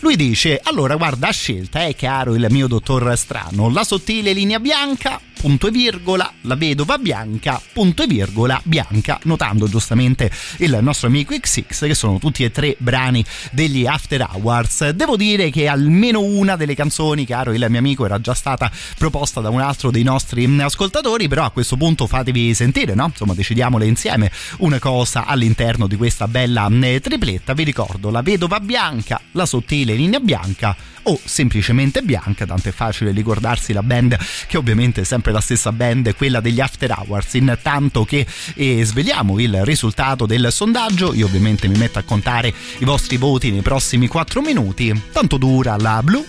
[0.00, 4.60] lui dice: Allora, guarda, a scelta è chiaro il mio dottor strano, la sottile linea
[4.60, 11.06] bianca punto e virgola, la vedova bianca, punto e virgola, bianca, notando giustamente il nostro
[11.06, 14.90] amico XX, che sono tutti e tre brani degli After Hours.
[14.90, 19.40] Devo dire che almeno una delle canzoni, caro il mio amico, era già stata proposta
[19.40, 23.06] da un altro dei nostri ascoltatori, però a questo punto fatevi sentire, no?
[23.06, 27.52] Insomma, decidiamole insieme una cosa all'interno di questa bella eh, tripletta.
[27.54, 33.12] Vi ricordo la vedova bianca, la sottile linea bianca o semplicemente bianca, tanto è facile
[33.12, 34.16] ricordarsi la band
[34.46, 37.34] che ovviamente è sempre la stessa band, quella degli After Hours.
[37.34, 42.84] Intanto che eh, sveliamo il risultato del sondaggio, io ovviamente mi metto a contare i
[42.84, 45.02] vostri voti nei prossimi 4 minuti.
[45.12, 46.24] Tanto dura la blu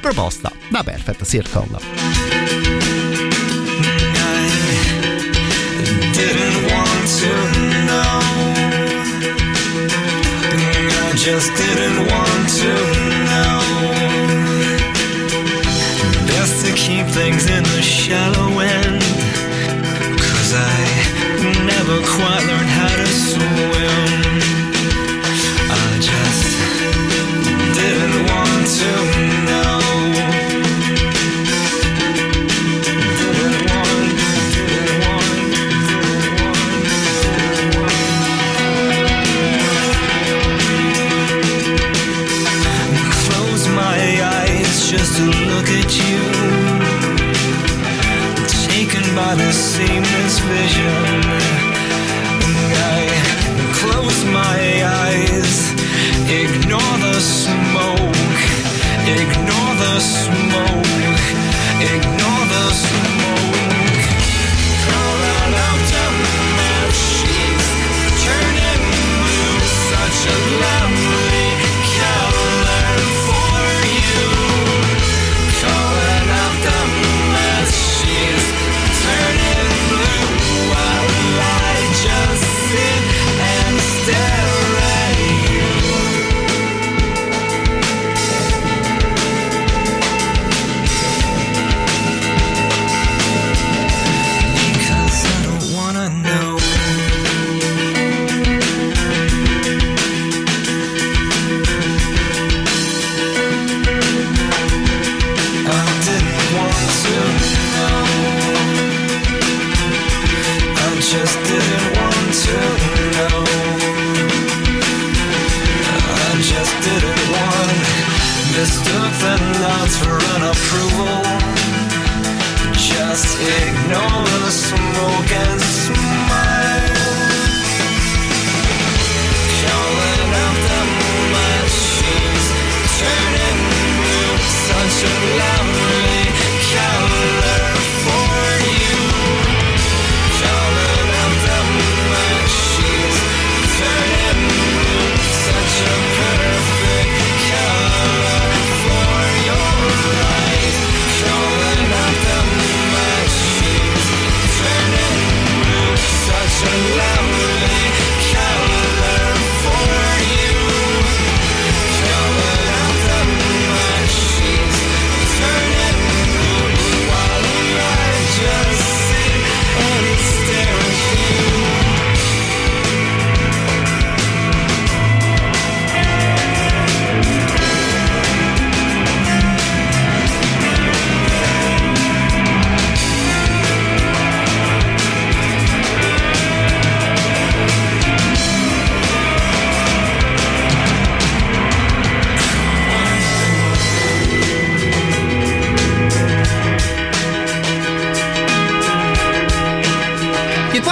[0.00, 1.78] proposta da Perfect Circle.
[11.24, 12.74] Just didn't want to
[13.30, 13.60] know.
[16.26, 19.00] Best to keep things in the shallow end.
[20.20, 24.20] Cause I never quite learned how to swim.
[25.72, 26.58] I just
[27.78, 29.13] didn't want to
[49.76, 51.22] the seamless vision.
[52.76, 53.02] I
[53.80, 54.60] close my
[55.02, 55.72] eyes.
[56.30, 58.42] Ignore the smoke.
[59.06, 61.24] Ignore the smoke.
[61.80, 62.13] Ignore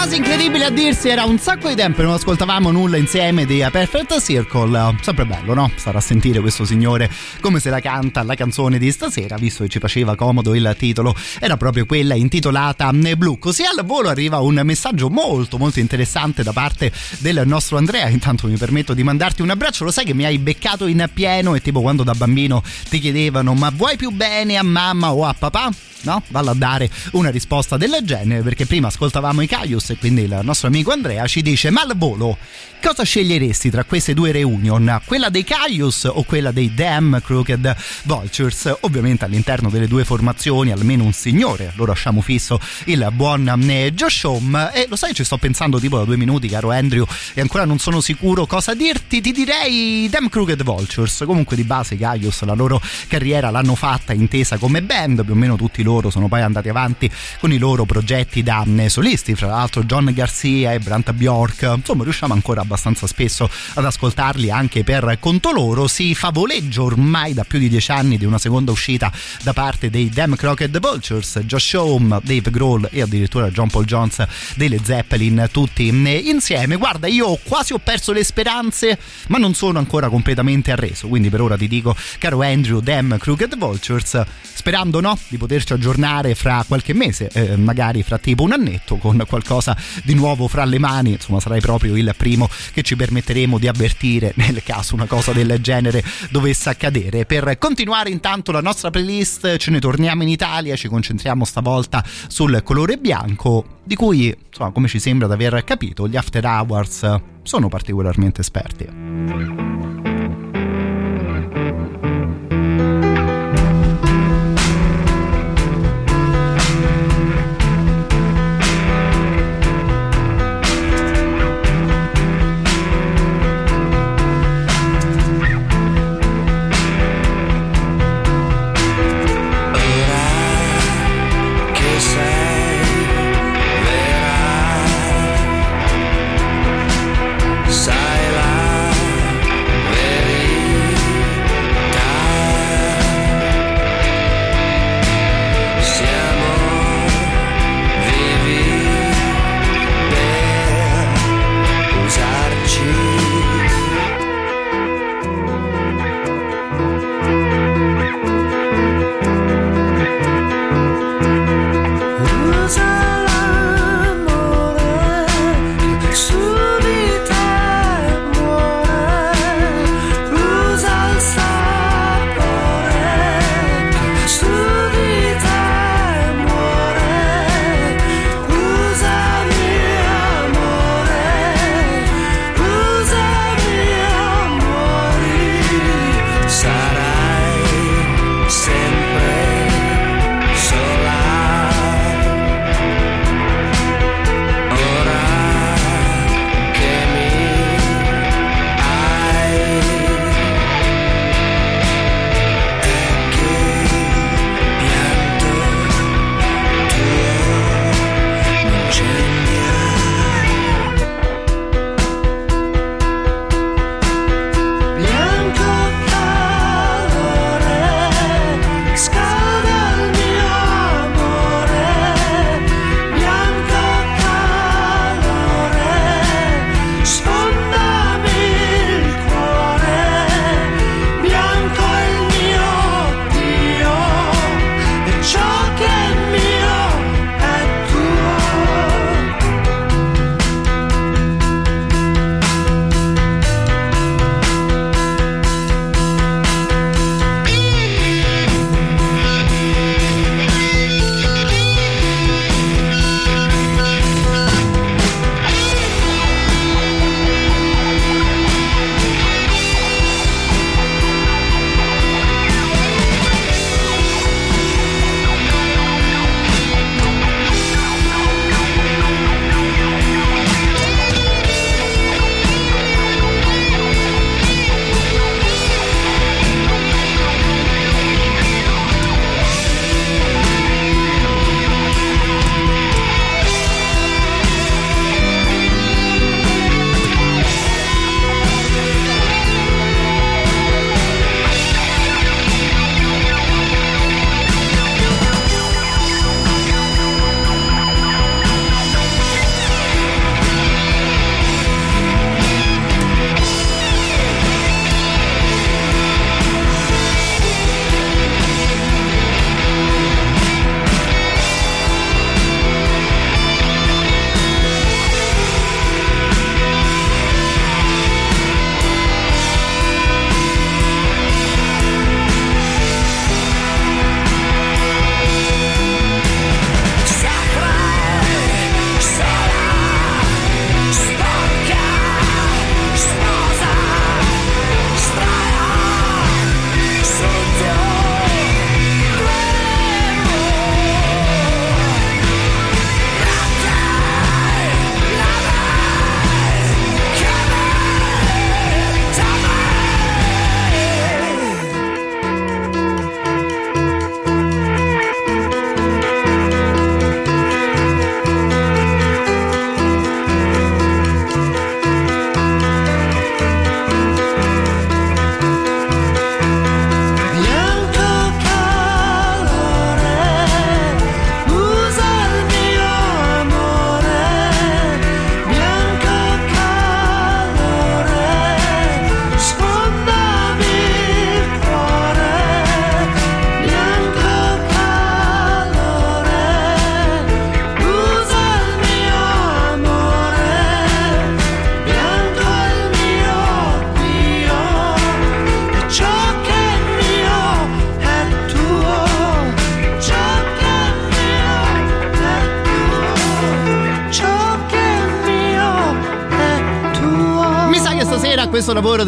[0.02, 3.62] Quasi incredibile a dirsi, era un sacco di tempo che non ascoltavamo nulla insieme di
[3.62, 4.96] A Perfect Circle.
[5.00, 5.70] Sempre bello, no?
[5.76, 7.08] Stare a sentire questo signore
[7.40, 11.14] come se la canta la canzone di stasera, visto che ci faceva comodo il titolo,
[11.38, 13.38] era proprio quella intitolata Blu.
[13.38, 18.08] Così al volo arriva un messaggio molto molto interessante da parte del nostro Andrea.
[18.08, 21.54] Intanto mi permetto di mandarti un abbraccio, lo sai che mi hai beccato in pieno
[21.54, 25.32] e tipo quando da bambino ti chiedevano ma vuoi più bene a mamma o a
[25.32, 25.70] papà?
[26.02, 26.20] No?
[26.28, 30.40] Vallo a dare una risposta del genere perché prima ascoltavamo i Caius e quindi il
[30.42, 32.36] nostro amico Andrea ci dice ma al volo
[32.82, 35.00] cosa sceglieresti tra queste due reunion?
[35.04, 38.74] Quella dei Caius o quella dei Damn Crooked Vultures?
[38.80, 44.24] Ovviamente all'interno delle due formazioni almeno un signore, lo lasciamo fisso il buon eh, Josh
[44.24, 47.64] Home e lo sai ci sto pensando tipo da due minuti caro Andrew e ancora
[47.64, 52.54] non sono sicuro cosa dirti, ti direi Damn Crooked Vultures, comunque di base Caius la
[52.54, 56.68] loro carriera l'hanno fatta intesa come band, più o meno tutti loro sono poi andati
[56.68, 61.62] avanti con i loro progetti da eh, solisti, fra l'altro John Garcia e Brant Bjork,
[61.76, 67.44] insomma riusciamo ancora abbastanza spesso ad ascoltarli anche per conto loro, si favoleggia ormai da
[67.44, 69.12] più di dieci anni di una seconda uscita
[69.42, 74.26] da parte dei Damn Crooked Vultures, Josh Home, Dave Grohl e addirittura John Paul Jones
[74.56, 79.78] dei Led Zeppelin tutti insieme, guarda io quasi ho perso le speranze ma non sono
[79.78, 84.20] ancora completamente arreso, quindi per ora ti dico caro Andrew Damn Crooked Vultures,
[84.52, 89.24] sperando no di poterci aggiornare fra qualche mese, eh, magari fra tipo un annetto con
[89.26, 89.61] qualcosa
[90.02, 94.32] di nuovo fra le mani, insomma sarai proprio il primo che ci permetteremo di avvertire
[94.36, 97.24] nel caso una cosa del genere dovesse accadere.
[97.24, 102.62] Per continuare intanto la nostra playlist ce ne torniamo in Italia, ci concentriamo stavolta sul
[102.62, 107.68] colore bianco di cui insomma come ci sembra di aver capito gli After Hours sono
[107.68, 110.11] particolarmente esperti.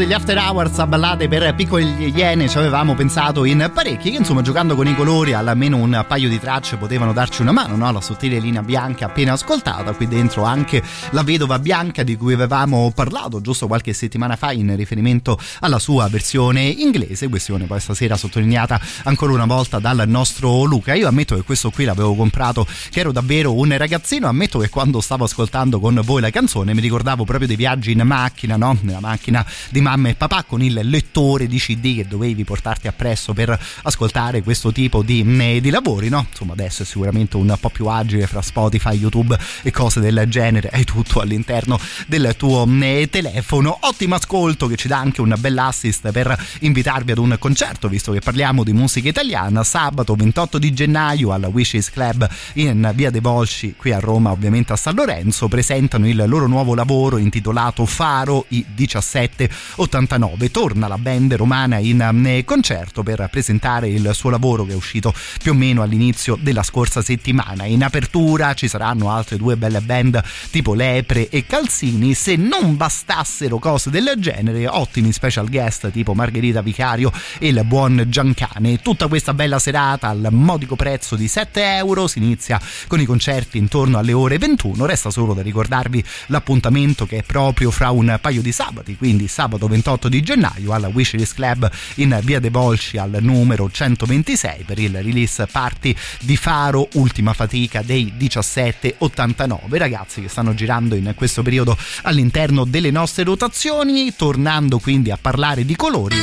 [0.04, 4.42] Degli After Hours a ballate per piccoli iene ci avevamo pensato in parecchi che insomma
[4.42, 7.90] giocando con i colori almeno un paio di tracce potevano darci una mano, no?
[7.90, 10.82] La sottile linea bianca appena ascoltata, qui dentro anche
[11.12, 16.06] la vedova bianca di cui avevamo parlato giusto qualche settimana fa in riferimento alla sua
[16.08, 20.92] versione inglese, questione poi stasera sottolineata ancora una volta dal nostro Luca.
[20.92, 25.00] Io ammetto che questo qui l'avevo comprato che ero davvero un ragazzino, ammetto che quando
[25.00, 28.76] stavo ascoltando con voi la canzone mi ricordavo proprio dei viaggi in macchina, no?
[28.82, 33.32] Nella macchina di mamma e papà con il lettore di CD che dovevi portarti appresso
[33.32, 36.26] per ascoltare questo tipo di, mm, di lavori, no?
[36.30, 40.68] Insomma, adesso è sicuramente un po' più agile fra Spotify, YouTube e cose del genere,
[40.72, 43.78] hai tutto all'interno del tuo mm, telefono.
[43.82, 48.12] Ottimo ascolto che ci dà anche un bel assist per invitarvi ad un concerto, visto
[48.12, 53.20] che parliamo di musica italiana, sabato 28 di gennaio al Wishes Club in Via dei
[53.20, 58.46] Volsci, qui a Roma, ovviamente a San Lorenzo, presentano il loro nuovo lavoro intitolato Faro
[58.48, 59.48] i 17
[59.84, 64.74] 89 torna la band romana in um, concerto per presentare il suo lavoro che è
[64.74, 65.12] uscito
[65.42, 67.64] più o meno all'inizio della scorsa settimana.
[67.66, 72.14] In apertura ci saranno altre due belle band tipo Lepre e Calzini.
[72.14, 78.06] Se non bastassero cose del genere ottimi special guest tipo Margherita Vicario e il buon
[78.08, 78.80] Giancane.
[78.80, 82.06] Tutta questa bella serata al modico prezzo di 7 euro.
[82.06, 87.18] Si inizia con i concerti intorno alle ore 21 resta solo da ricordarvi l'appuntamento che
[87.18, 91.68] è proprio fra un paio di sabati quindi sabato 28 di gennaio alla Wishlist Club
[91.96, 97.82] in via De Volsci al numero 126 per il release party di Faro Ultima Fatica
[97.82, 105.10] dei 1789 ragazzi che stanno girando in questo periodo all'interno delle nostre rotazioni tornando quindi
[105.10, 106.16] a parlare di colori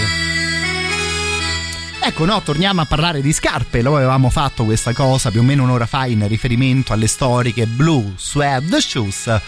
[2.04, 3.84] Ecco, no, torniamo a parlare di scarpe.
[3.84, 8.14] Lo avevamo fatto questa cosa più o meno un'ora fa in riferimento alle storiche Blue
[8.16, 9.40] Suede Shoes.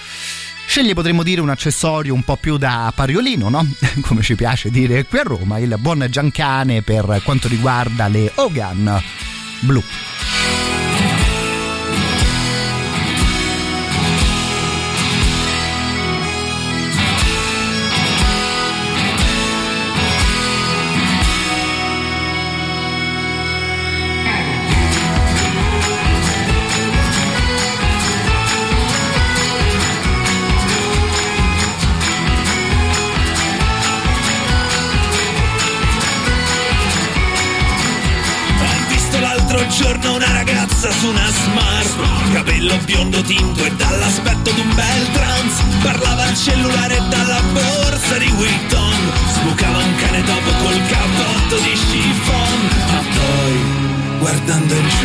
[0.66, 3.68] Sceglie potremmo dire un accessorio un po' più da pariolino, no?
[4.02, 9.02] Come ci piace dire qui a Roma, il buon Giancane per quanto riguarda le Hogan
[9.62, 9.84] blu.
[41.04, 45.62] Su una smart Capello biondo tinto e dall'aspetto d'un bel trans.
[45.82, 52.70] Parlava al cellulare dalla borsa di Witton Sbucava un cane dopo col cappotto di chiffon.
[52.88, 55.04] Ma poi, guardando in giù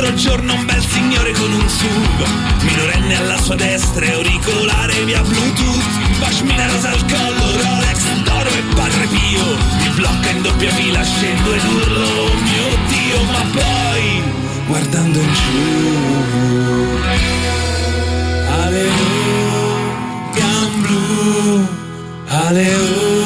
[0.00, 5.20] l'altro giorno un bel signore con un SUV Minorenne alla sua destra e auricolare via
[5.20, 9.44] Bluetooth Pashmina rosa al collo, Rolex d'oro e Padre Pio.
[9.78, 14.22] Mi blocca in doppia fila, scendo ed urlo Oh mio Dio, ma poi
[14.66, 15.88] Guardando in giù.
[20.34, 21.66] Gam blu
[22.28, 23.19] Ale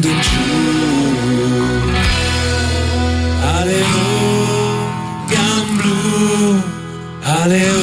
[0.00, 0.40] guardando in giù
[7.22, 7.79] Ale oh,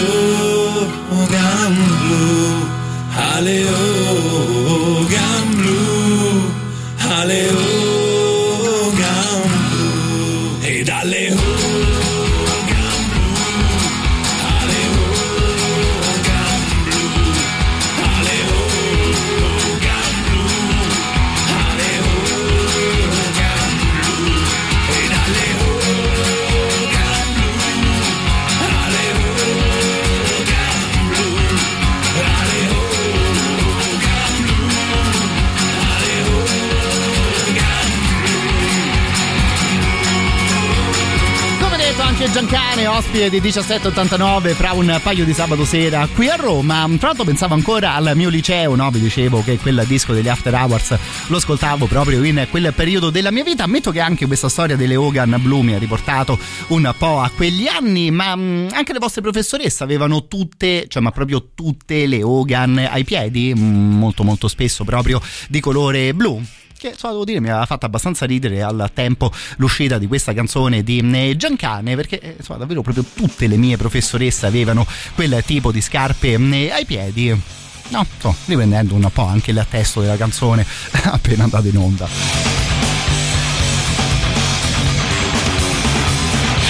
[43.30, 46.88] Di 1789 fra un paio di sabato sera qui a Roma.
[46.98, 48.90] Tra l'altro pensavo ancora al mio liceo, no?
[48.90, 50.98] Vi dicevo che quel disco degli After Hours
[51.28, 53.66] lo ascoltavo proprio in quel periodo della mia vita.
[53.66, 57.68] Ammetto che anche questa storia delle Hogan Blue mi ha riportato un po' a quegli
[57.68, 62.78] anni, ma mh, anche le vostre professoresse avevano tutte, cioè ma proprio tutte le Hogan
[62.78, 66.42] ai piedi, mh, molto molto spesso proprio di colore blu
[66.78, 70.84] che so, devo dire mi aveva fatto abbastanza ridere al tempo l'uscita di questa canzone
[70.84, 74.86] di eh, Giancane perché eh, insomma, davvero proprio tutte le mie professoresse avevano
[75.16, 80.02] quel tipo di scarpe eh, ai piedi no, insomma, riprendendo un po' anche il testo
[80.02, 80.66] della canzone
[81.06, 82.08] appena andata in onda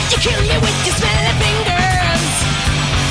[0.10, 2.24] You kill me with your smelly fingers.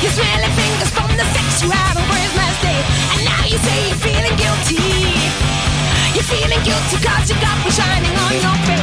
[0.03, 2.81] Your smelly fingers from the sex you had on Christmas Day.
[3.15, 4.11] And now you say guilty.
[4.11, 4.26] You're
[6.27, 8.76] feeling guilty cause you got me shining on your face.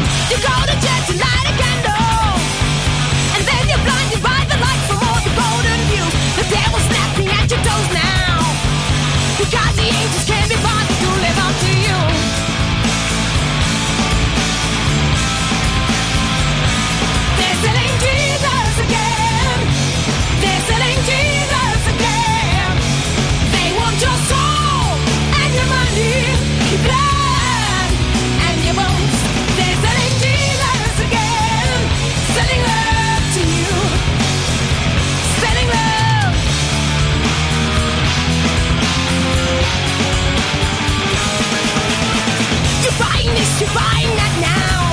[43.63, 44.91] You're buying that now.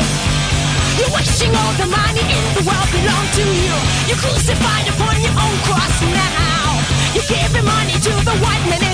[0.95, 3.75] You're wishing all the money in the world belonged to you.
[4.07, 6.79] You're crucified upon your own cross now.
[7.15, 8.90] You're giving money to the white man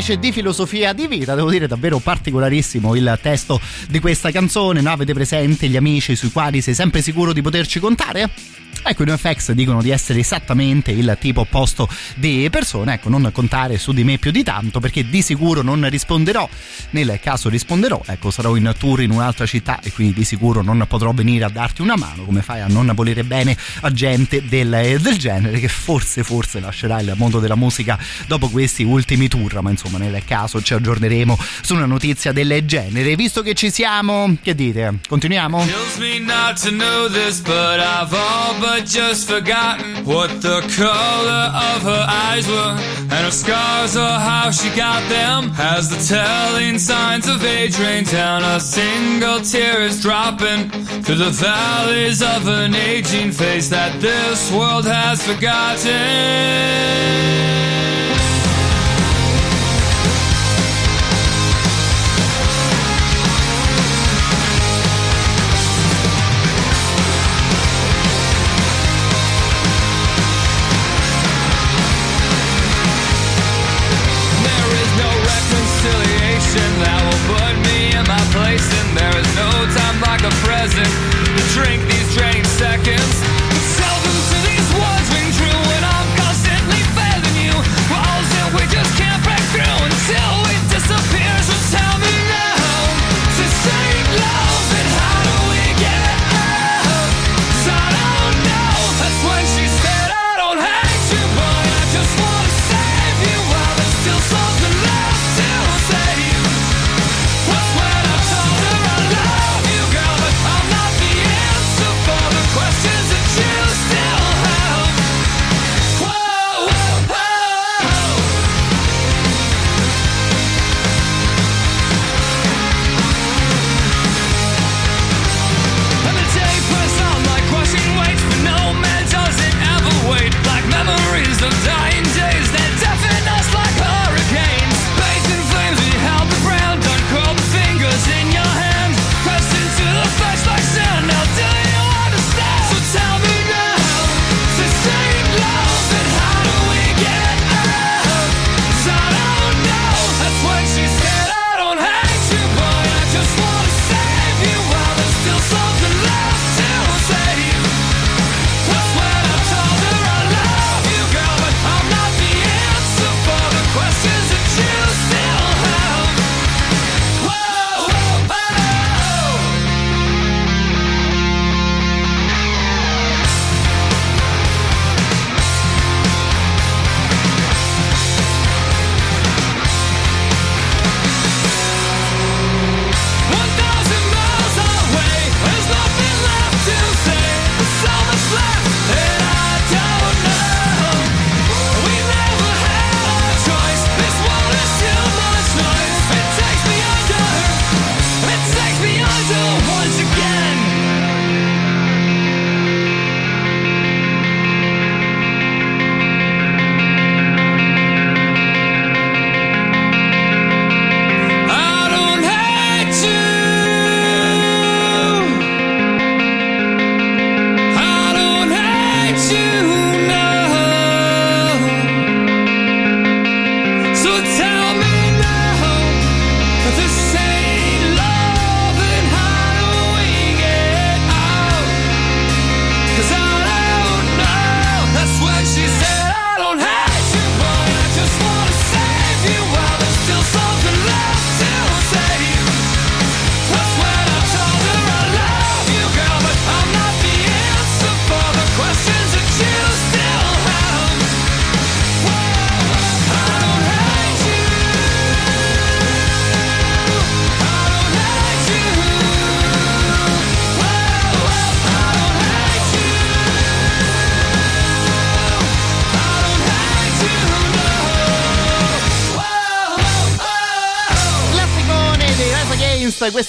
[0.00, 4.92] specie di filosofia di vita devo dire davvero particolarissimo il testo di questa canzone no?
[4.92, 8.30] avete presente gli amici sui quali sei sempre sicuro di poterci contare?
[8.82, 12.94] Ecco, i NoFX dicono di essere esattamente il tipo opposto di persone.
[12.94, 16.48] Ecco, non contare su di me più di tanto perché di sicuro non risponderò.
[16.90, 20.84] Nel caso risponderò, ecco, sarò in tour in un'altra città e quindi di sicuro non
[20.88, 22.24] potrò venire a darti una mano.
[22.24, 26.58] Come fai a non volere bene a gente del, eh, del genere che forse, forse
[26.58, 29.60] lascerà il mondo della musica dopo questi ultimi tour?
[29.60, 33.14] Ma insomma, nel caso ci aggiorneremo su una notizia del genere.
[33.14, 34.98] Visto che ci siamo, che dite?
[35.06, 35.64] Continuiamo?
[35.64, 40.60] Kills me not to know this, but I've all but but just forgotten what the
[40.78, 45.50] color of her eyes were, and her scars or how she got them.
[45.58, 50.70] As the telling signs of age rain down, a single tear is dropping
[51.02, 55.90] through the valleys of an aging face that this world has forgotten.
[80.60, 80.86] pleasant
[81.38, 83.29] to drink these drained seconds.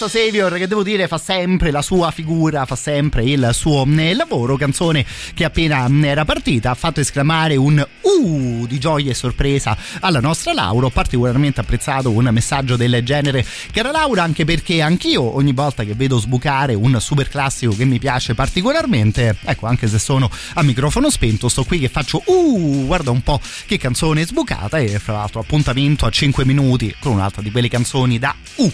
[0.02, 4.16] questa Savior che devo dire fa sempre la sua figura, fa sempre il suo eh,
[4.16, 5.06] lavoro, canzone
[5.36, 10.20] che appena mm, era partita ha fatto esclamare un uh di gioia e sorpresa alla
[10.20, 15.54] nostra Laura, ho particolarmente apprezzato un messaggio del genere cara Laura anche perché anch'io ogni
[15.54, 20.32] volta che vedo sbucare un super classico che mi piace particolarmente, ecco anche se sono
[20.56, 24.98] a microfono spento sto qui che faccio uh guarda un po' che canzone sbucata e
[24.98, 28.72] fra l'altro appuntamento a 5 minuti con un'altra di quelle canzoni da uh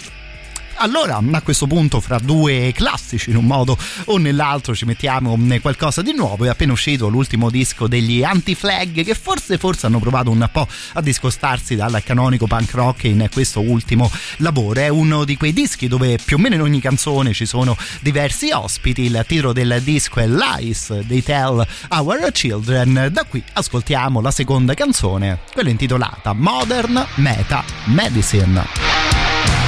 [0.78, 6.02] allora a questo punto fra due classici in un modo o nell'altro ci mettiamo qualcosa
[6.02, 6.46] di nuovo.
[6.46, 11.02] È appena uscito l'ultimo disco degli Anti-Flag che forse forse hanno provato un po' a
[11.02, 14.80] discostarsi dal canonico punk rock in questo ultimo lavoro.
[14.80, 18.52] È uno di quei dischi dove più o meno in ogni canzone ci sono diversi
[18.52, 19.04] ospiti.
[19.04, 23.10] Il titolo del disco è Lies, They Tell Our Children.
[23.12, 29.67] Da qui ascoltiamo la seconda canzone, quella intitolata Modern Meta Medicine.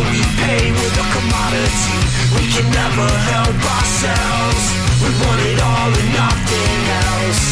[0.00, 2.00] Will we pay with a commodity?
[2.32, 3.04] We can never
[3.36, 4.64] help ourselves.
[5.04, 7.44] We want it all and nothing else.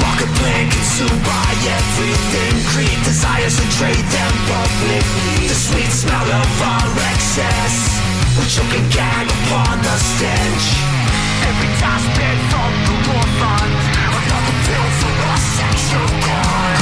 [0.00, 2.52] Market plan consumed by everything.
[2.72, 5.52] Greed desires to trade them publicly.
[5.52, 8.00] The sweet smell of our excess.
[8.40, 10.64] We choke and gag upon the stench.
[11.44, 13.72] Every time spent from the war fund.
[14.16, 16.81] Another pill for our sexual card.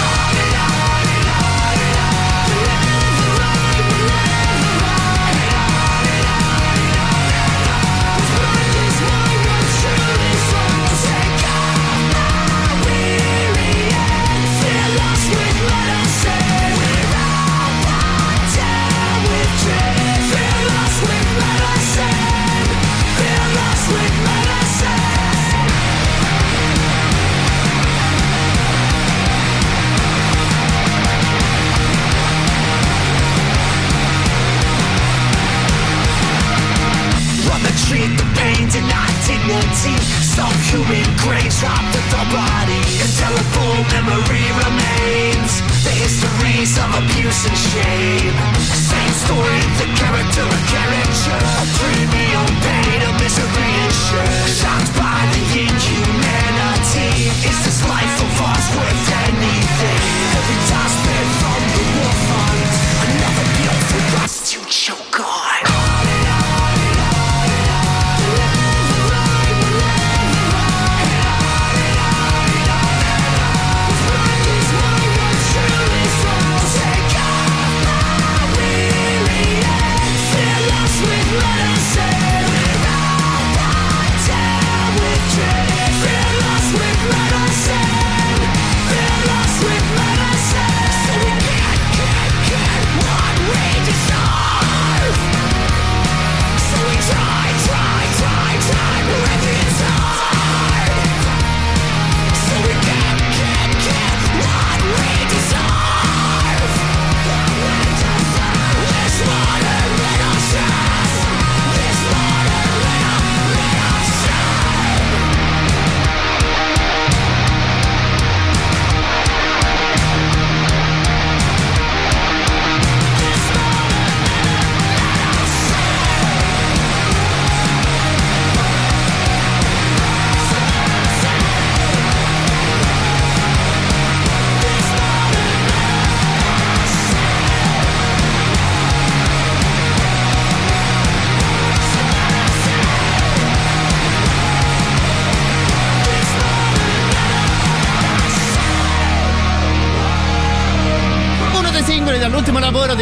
[40.71, 42.79] Subhuman graves wrapped in the body.
[43.03, 45.53] until a full memory remains.
[45.83, 48.37] The histories of abuse and shame.
[48.55, 51.43] Same story, the character a caricature.
[51.59, 52.80] A premium pain,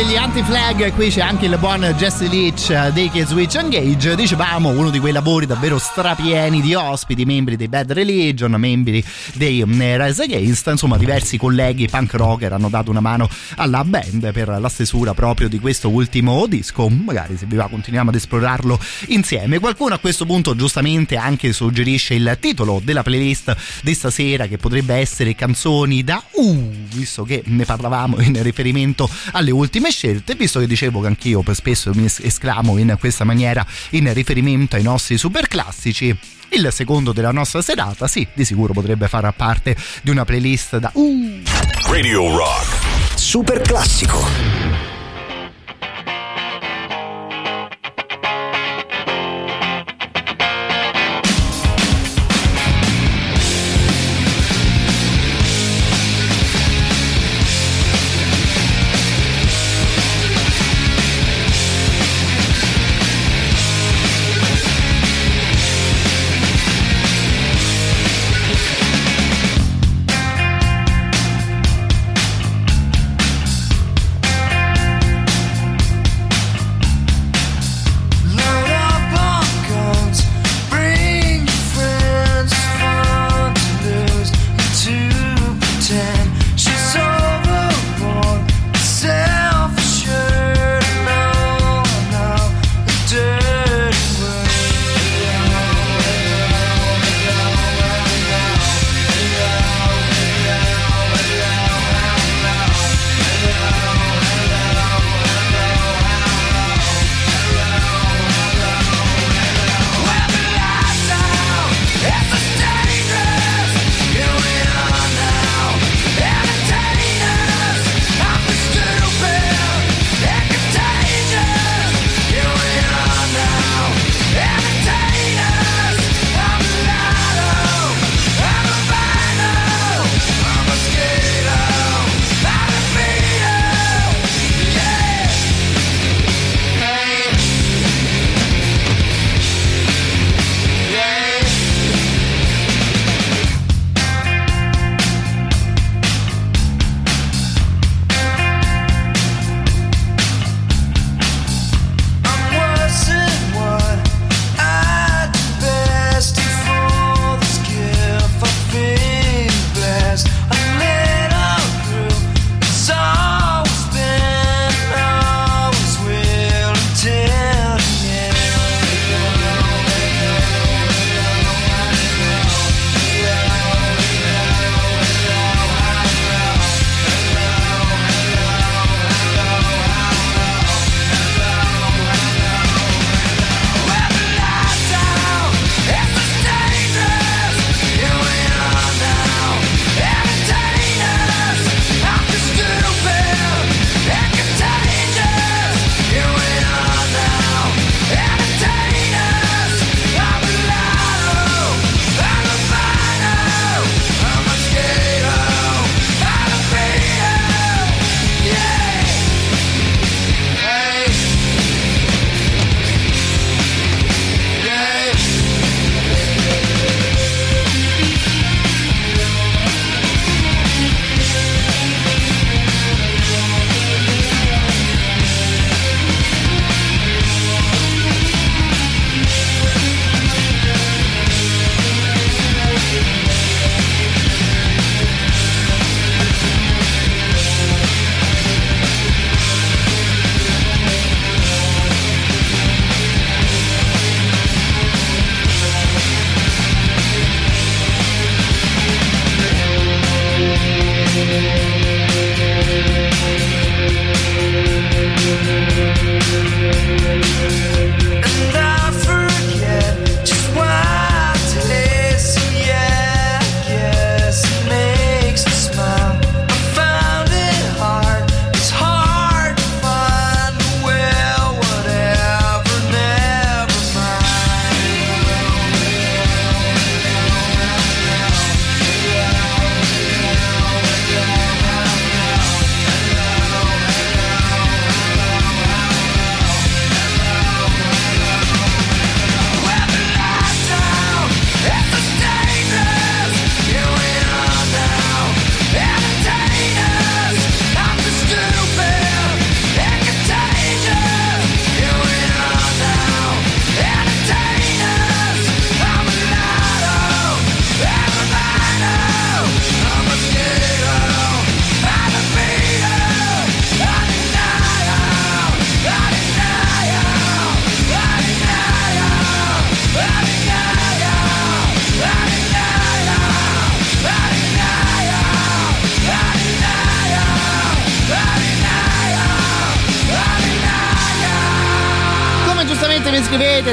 [0.05, 4.15] degli Anti-Flag, qui c'è anche il buon Jesse Leach eh, dei Kids Switch Engage.
[4.15, 9.05] Dicevamo, uno di quei lavori davvero strapieni di ospiti, membri dei Bad Religion, membri
[9.35, 14.31] dei mm, Rise Against, insomma diversi colleghi punk rocker hanno dato una mano alla band
[14.31, 16.89] per la stesura proprio di questo ultimo disco.
[16.89, 19.59] Magari se vi va continuiamo ad esplorarlo insieme.
[19.59, 24.95] Qualcuno a questo punto giustamente anche suggerisce il titolo della playlist di stasera che potrebbe
[24.95, 30.67] essere canzoni da Uh, visto che ne parlavamo in riferimento alle ultime scelte, visto che
[30.67, 35.49] dicevo che anch'io spesso mi es- esclamo in questa maniera in riferimento ai nostri super
[35.49, 36.17] classici.
[36.51, 40.91] Il secondo della nostra serata, sì, di sicuro potrebbe fare parte di una playlist da
[40.95, 41.41] Uh.
[41.89, 43.17] Radio Rock.
[43.17, 44.58] Super classico.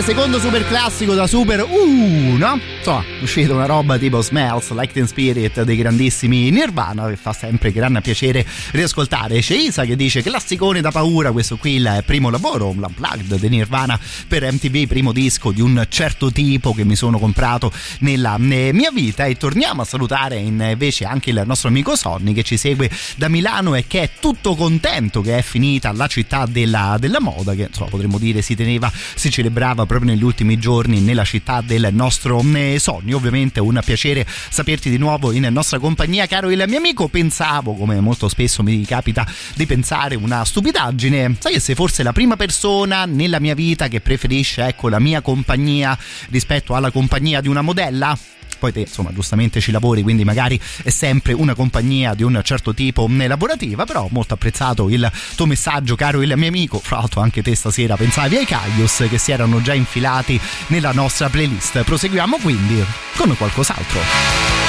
[0.02, 2.75] Secondo super classico da Super 1.
[2.88, 7.34] Insomma, è uscita una roba tipo Smells Like Teen Spirit dei grandissimi Nirvana, che fa
[7.34, 9.40] sempre gran piacere riascoltare.
[9.40, 14.00] C'è Isa che dice classicone da paura, questo qui il primo lavoro, l'unplugged di Nirvana
[14.28, 17.72] per MTV, primo disco di un certo tipo che mi sono comprato
[18.02, 19.26] nella eh, mia vita.
[19.26, 23.74] E torniamo a salutare invece anche il nostro amico Sonny che ci segue da Milano
[23.74, 27.90] e che è tutto contento che è finita la città della, della moda, che insomma
[27.90, 32.44] potremmo dire si teneva, si celebrava proprio negli ultimi giorni nella città del nostro
[32.80, 33.18] sogno.
[33.18, 37.08] Ovviamente un piacere saperti di nuovo in nostra compagnia, caro il mio amico.
[37.08, 39.26] Pensavo, come molto spesso mi capita
[39.56, 41.36] di pensare, una stupidaggine.
[41.40, 45.22] Sai che sei forse la prima persona nella mia vita che preferisce ecco la mia
[45.22, 45.98] compagnia
[46.30, 48.35] rispetto alla compagnia di una modella?
[48.58, 52.74] Poi te insomma giustamente ci lavori quindi magari è sempre una compagnia di un certo
[52.74, 56.80] tipo lavorativa però molto apprezzato il tuo messaggio caro il mio amico.
[56.80, 61.30] Fra l'altro anche te stasera pensavi ai Caglios che si erano già infilati nella nostra
[61.30, 61.84] playlist.
[61.84, 62.84] Proseguiamo quindi
[63.16, 64.65] con qualcos'altro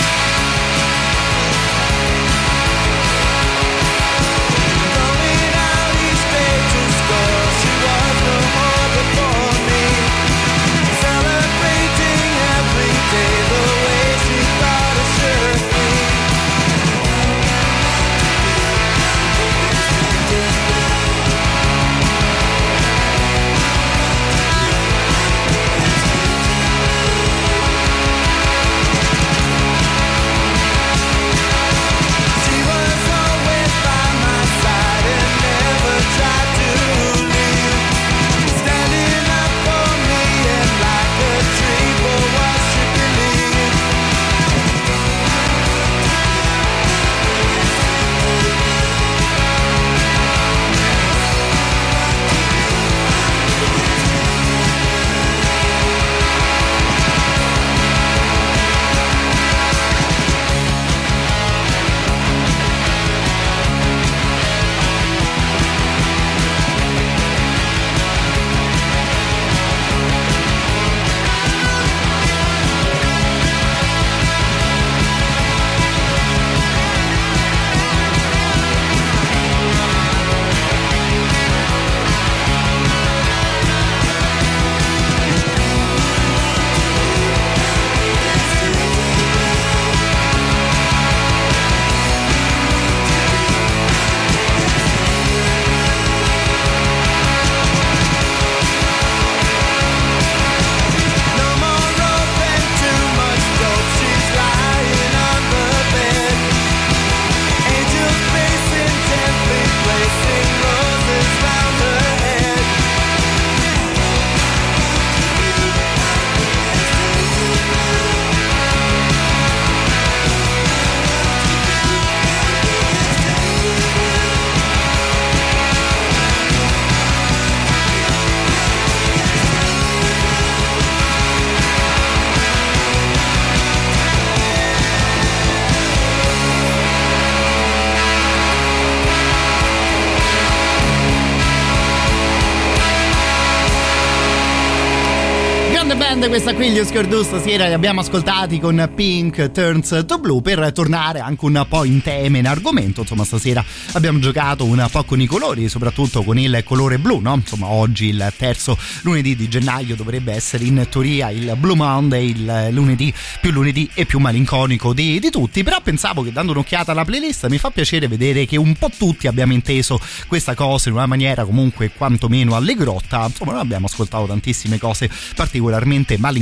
[146.47, 151.19] questa qui gli Oscardù stasera li abbiamo ascoltati con Pink Turns to Blue per tornare
[151.19, 153.01] anche un po' in tema in argomento.
[153.01, 153.65] Insomma stasera
[153.95, 157.35] abbiamo giocato un po' con i colori soprattutto con il colore blu no?
[157.35, 162.69] insomma oggi il terzo lunedì di gennaio dovrebbe essere in teoria il Blue Monday il
[162.71, 165.65] lunedì più lunedì e più malinconico di, di tutti.
[165.65, 169.27] Però pensavo che dando un'occhiata alla playlist mi fa piacere vedere che un po' tutti
[169.27, 169.99] abbiamo inteso
[170.29, 176.17] questa cosa in una maniera comunque quantomeno allegrotta insomma noi abbiamo ascoltato tantissime cose particolarmente
[176.17, 176.35] malinconiche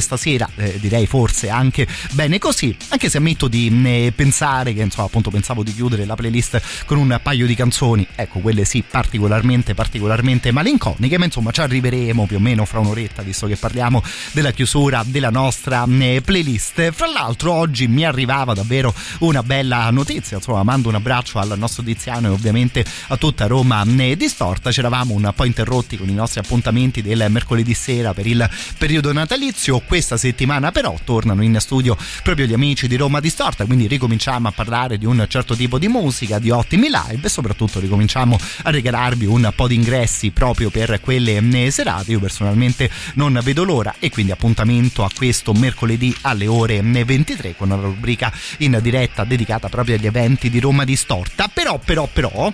[0.00, 5.06] stasera, eh, direi forse anche bene così, anche se ammetto di eh, pensare che insomma
[5.06, 9.74] appunto pensavo di chiudere la playlist con un paio di canzoni, ecco quelle sì particolarmente
[9.74, 14.02] particolarmente malinconiche, ma insomma ci arriveremo più o meno fra un'oretta visto che parliamo
[14.32, 16.90] della chiusura della nostra eh, playlist.
[16.90, 21.82] Fra l'altro oggi mi arrivava davvero una bella notizia, insomma mando un abbraccio al nostro
[21.82, 26.14] Tiziano e ovviamente a tutta Roma eh, distorta, ci eravamo un po' interrotti con i
[26.14, 28.48] nostri appuntamenti del mercoledì sera per il
[28.78, 29.39] periodo natalizio.
[29.86, 34.52] Questa settimana però tornano in studio proprio gli amici di Roma Distorta, quindi ricominciamo a
[34.52, 39.24] parlare di un certo tipo di musica, di ottimi live e soprattutto ricominciamo a regalarvi
[39.24, 41.40] un po' di ingressi proprio per quelle
[41.70, 42.12] serate.
[42.12, 47.70] Io personalmente non vedo l'ora e quindi appuntamento a questo mercoledì alle ore 23 con
[47.70, 51.48] una rubrica in diretta dedicata proprio agli eventi di Roma Distorta.
[51.48, 52.52] Però, però, però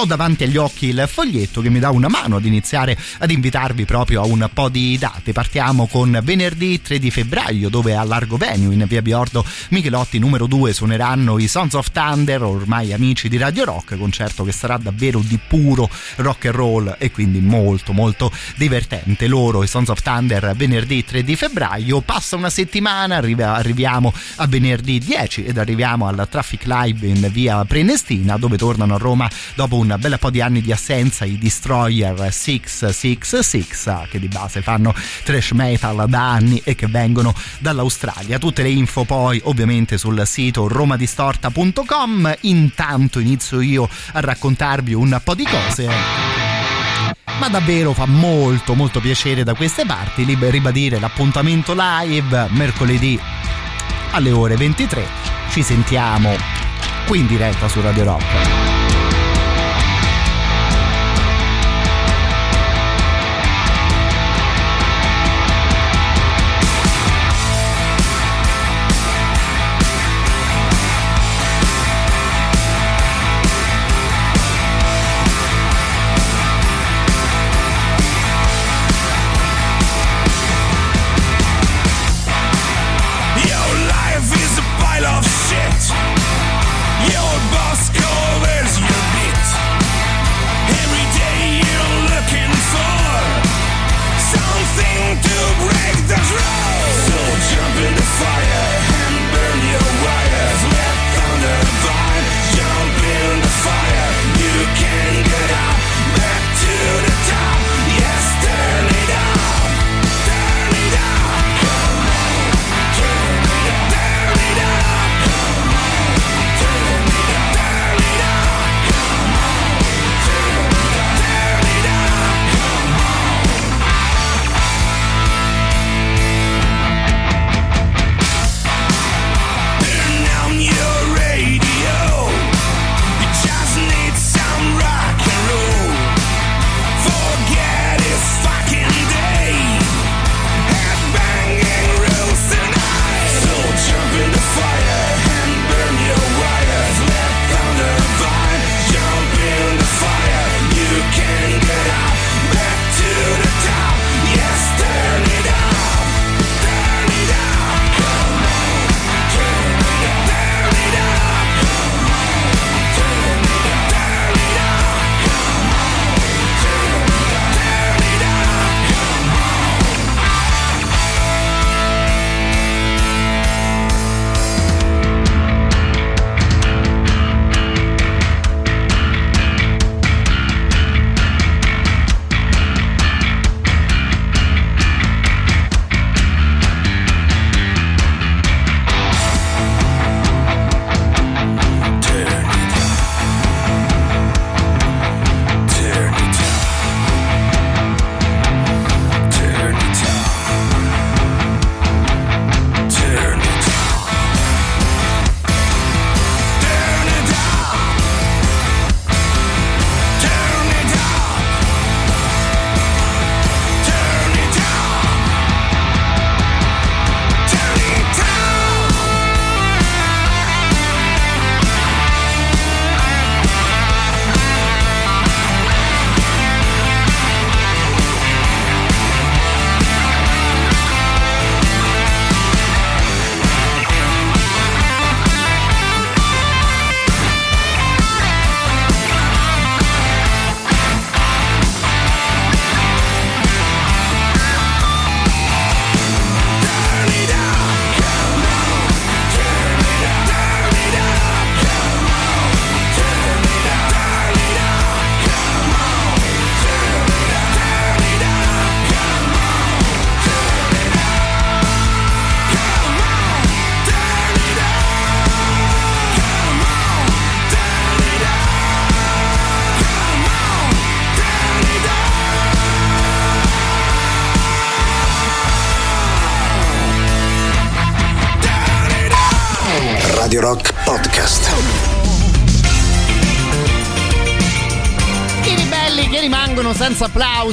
[0.00, 3.84] ho davanti agli occhi il foglietto che mi dà una mano ad iniziare ad invitarvi
[3.84, 5.32] proprio a un po' di date.
[5.32, 10.46] Partiamo con venerdì 3 di febbraio dove a Largo Venue in via Biordo Michelotti numero
[10.46, 15.20] 2 suoneranno i Sons of Thunder, ormai amici di Radio Rock, concerto che sarà davvero
[15.20, 15.86] di puro
[16.16, 19.26] rock and roll e quindi molto molto divertente.
[19.26, 24.98] Loro, i Sons of Thunder, venerdì 3 di febbraio, passa una settimana, arriviamo a venerdì
[24.98, 29.88] 10 ed arriviamo al Traffic Live in via Prenestina dove tornano a Roma dopo un
[29.98, 34.94] bel po' di anni di assenza i Destroyer 666 che di base fanno
[35.24, 38.38] trash metal da anni e che vengono dall'Australia.
[38.38, 42.36] Tutte le info poi ovviamente sul sito romadistorta.com.
[42.42, 45.88] Intanto inizio io a raccontarvi un po' di cose
[47.38, 53.18] ma davvero fa molto molto piacere da queste parti ribadire l'appuntamento live mercoledì
[54.10, 55.06] alle ore 23
[55.50, 56.36] ci sentiamo
[57.06, 58.79] qui in diretta su Radio Rock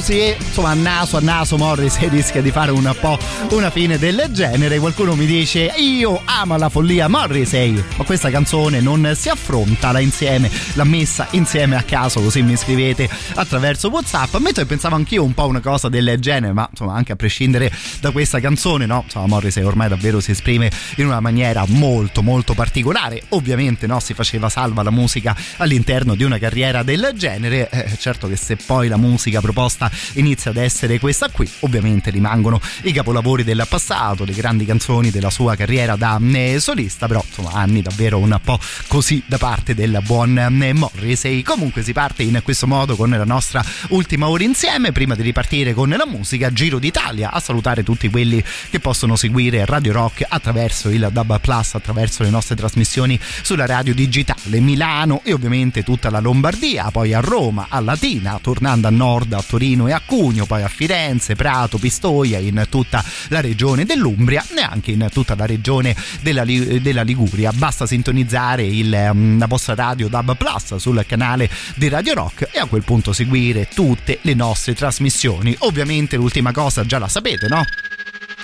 [0.08, 3.16] applausi e insomma naso a naso Morrissey rischia di fare un po'
[3.50, 4.80] una fine del genere.
[4.80, 10.00] Qualcuno mi dice io amo la follia Morrissey, ma questa canzone non si affronta, la
[10.00, 14.34] insieme, l'ha messa insieme a caso così mi scrivete attraverso Whatsapp.
[14.34, 17.70] Ammetto che pensavo anch'io un po' una cosa del genere, ma insomma anche a prescindere
[18.00, 19.02] da questa canzone, no?
[19.04, 23.22] Insomma Morrissey ormai davvero si esprime in una maniera molto molto particolare.
[23.28, 27.70] Ovviamente no, si faceva salva la musica all'interno di una carriera del genere.
[27.70, 32.60] Eh, certo che se poi la musica proposta inizia ad essere questa qui, ovviamente rimangono
[32.82, 37.52] i capolavori del passato, le grandi canzoni della sua carriera da eh, solista, però insomma
[37.52, 41.42] anni davvero un po' così da parte del buon eh, Morrissey.
[41.42, 45.74] Comunque si parte in questo modo con la nostra ultima ora insieme, prima di ripartire
[45.74, 50.88] con la musica Giro d'Italia, a salutare tutti quelli che possono seguire Radio Rock attraverso
[50.88, 54.60] il Dub Plus, attraverso le nostre trasmissioni sulla radio digitale.
[54.60, 59.42] Milano e ovviamente tutta la Lombardia, poi a Roma, a Latina, tornando a nord a
[59.46, 60.02] Torino e a
[60.38, 65.34] Cugno, poi a Firenze, Prato, Pistoia, in tutta la regione dell'Umbria e anche in tutta
[65.34, 67.52] la regione della, della Liguria.
[67.52, 72.66] Basta sintonizzare il, la vostra radio Dub Plus sul canale di Radio Rock e a
[72.66, 75.54] quel punto seguire tutte le nostre trasmissioni.
[75.60, 77.64] Ovviamente l'ultima cosa già la sapete, no?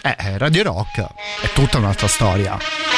[0.03, 1.01] Eh, Radio Rock
[1.43, 2.94] è tutta un'altra storia.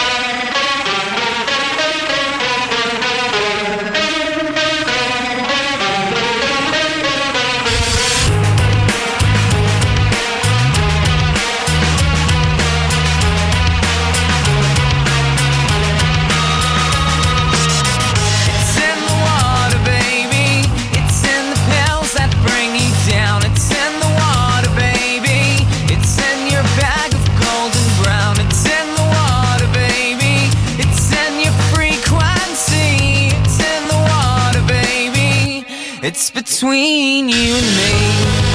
[36.09, 38.46] It's between you and me.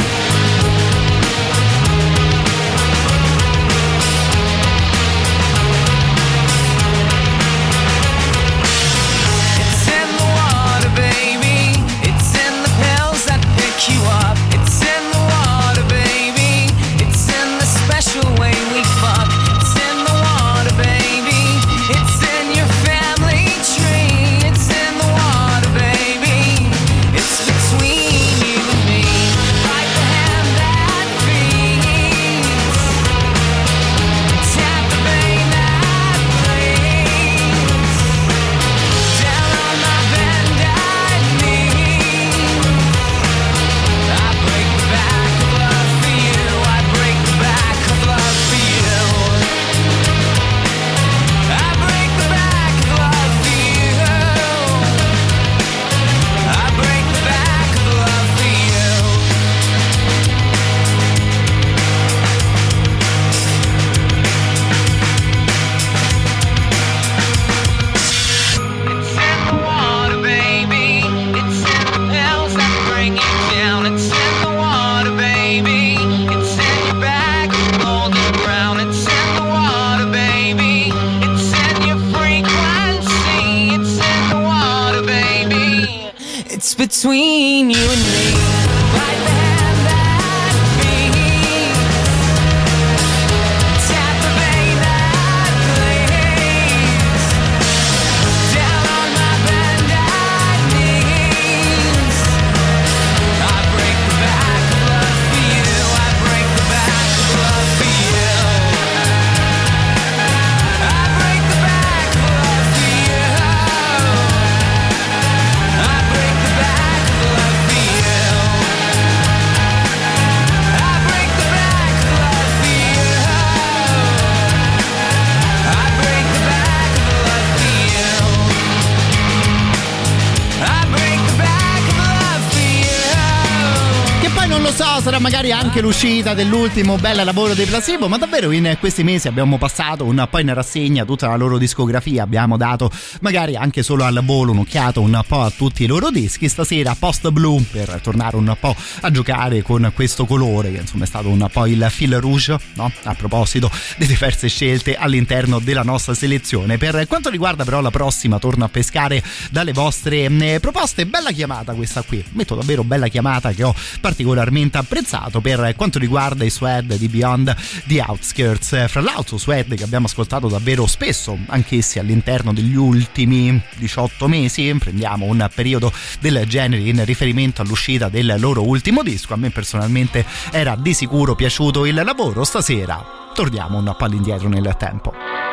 [135.72, 140.28] Anche l'uscita dell'ultimo bel lavoro dei Placebo, ma davvero in questi mesi abbiamo passato un
[140.30, 142.92] po' in rassegna tutta la loro discografia, abbiamo dato
[143.22, 146.50] magari anche solo al volo un'occhiata un po' a tutti i loro dischi.
[146.50, 151.08] Stasera Post Blue per tornare un po' a giocare con questo colore che insomma è
[151.08, 152.92] stato un po' il fil rouge, no?
[153.04, 156.78] A proposito di diverse scelte all'interno della nostra selezione.
[156.78, 161.06] Per quanto riguarda però la prossima, torno a pescare dalle vostre eh, proposte.
[161.06, 166.44] Bella chiamata questa qui, metto davvero bella chiamata che ho particolarmente apprezzato per quanto riguarda
[166.44, 167.56] i Swed di Beyond
[167.88, 168.88] the Outskirts.
[168.88, 175.26] Fra l'altro Swed che abbiamo ascoltato davvero spesso, anch'essi all'interno degli ultimi 18 mesi, prendiamo
[175.26, 180.76] un periodo del genere in riferimento all'uscita del loro ultimo disco, a me personalmente era
[180.76, 185.51] di sicuro piaciuto il lavoro, stasera torniamo un po' all'indietro nel tempo.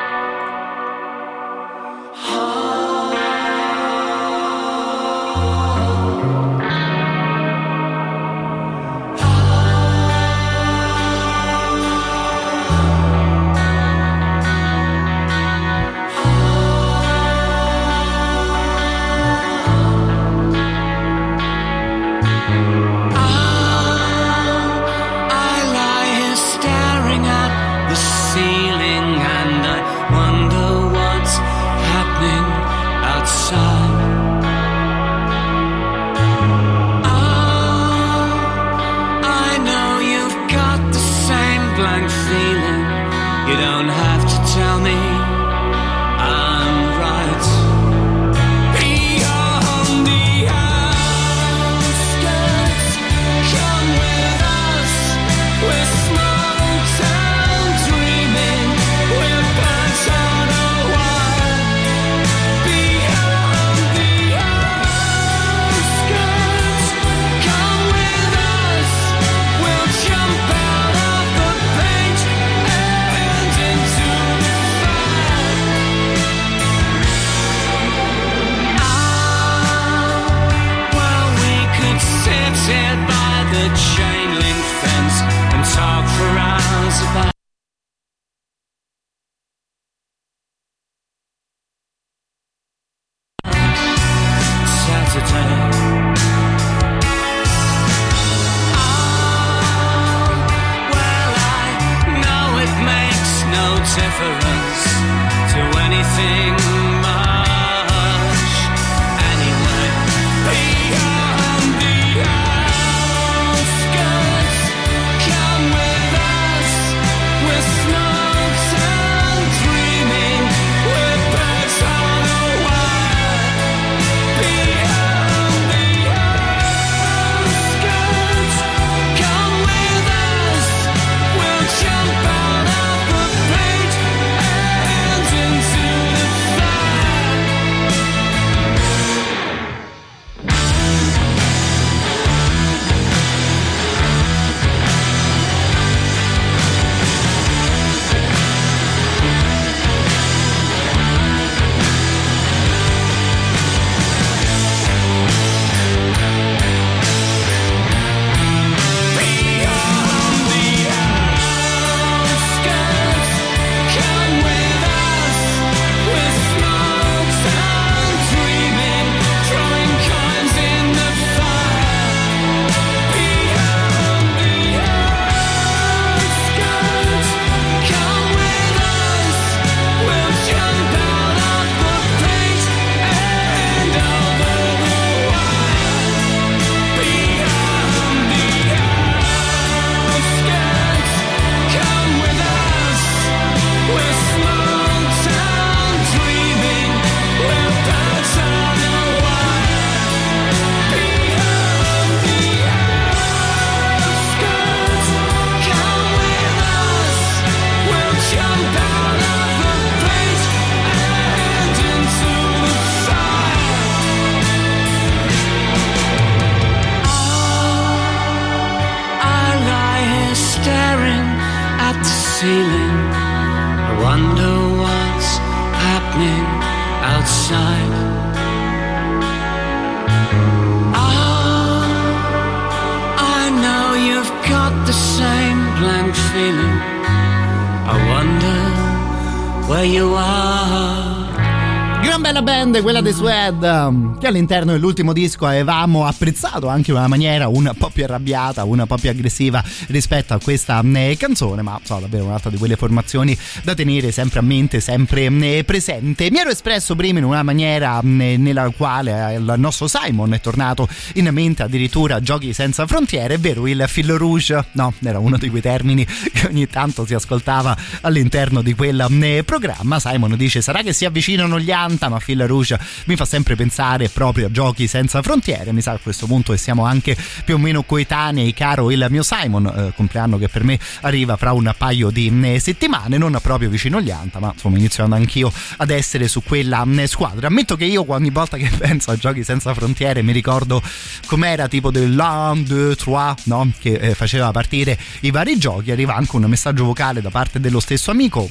[243.49, 247.73] Quella dei Swed, um, che all'interno dell'ultimo disco avevamo apprezzato anche in una maniera un
[247.79, 252.25] po' più arrabbiata, un po' più aggressiva rispetto a questa eh, canzone, ma so, davvero
[252.25, 256.31] un'altra di quelle formazioni da tenere sempre a mente, sempre eh, presente.
[256.31, 260.89] Mi ero espresso prima in una maniera eh, nella quale il nostro Simon è tornato
[261.15, 265.49] in mente addirittura Giochi senza frontiere, è vero, il fil rouge, no, era uno di
[265.49, 270.01] quei termini che ogni tanto si ascoltava all'interno di quel eh, programma.
[270.01, 272.09] Simon dice: Sarà che si avvicinano gli Anta?
[272.09, 275.73] ma Phil Rouge mi fa sempre pensare proprio a giochi senza frontiere.
[275.73, 279.23] Mi sa a questo punto che siamo anche più o meno coetanei, caro il mio
[279.23, 283.69] Simon, eh, compleanno che per me arriva fra un paio di eh, settimane, non proprio
[283.69, 287.47] vicino agli Anta, ma insomma inizio anch'io ad essere su quella eh, squadra.
[287.47, 290.83] Ammetto che io ogni volta che penso a giochi senza frontiere mi ricordo
[291.27, 293.71] com'era tipo del l'un, deux, trois, no?
[293.79, 295.91] Che eh, faceva partire i vari giochi.
[295.91, 298.51] Arriva anche un messaggio vocale da parte dello stesso amico.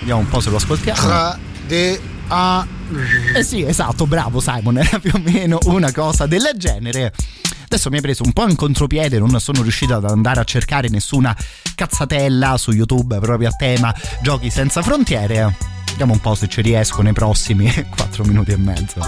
[0.00, 1.00] Vediamo un po' se lo ascoltiamo.
[1.00, 2.00] Tra de
[2.32, 2.66] a
[3.34, 7.12] Eh sì, esatto, bravo Simon, era più o meno una cosa del genere.
[7.64, 10.88] Adesso mi hai preso un po' in contropiede, non sono riuscito ad andare a cercare
[10.88, 11.36] nessuna
[11.74, 15.54] cazzatella su YouTube proprio a tema giochi senza frontiere.
[15.86, 19.00] Vediamo un po' se ci riesco nei prossimi 4 minuti e mezzo.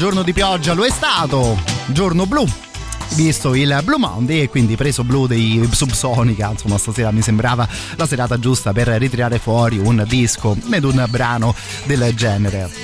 [0.00, 1.58] Giorno di pioggia lo è stato,
[1.88, 2.46] giorno blu.
[3.16, 8.06] Visto il Blue Monday e quindi preso blu dei Subsonica, insomma stasera mi sembrava la
[8.06, 11.54] serata giusta per ritirare fuori un disco ed un brano
[11.84, 12.79] del genere.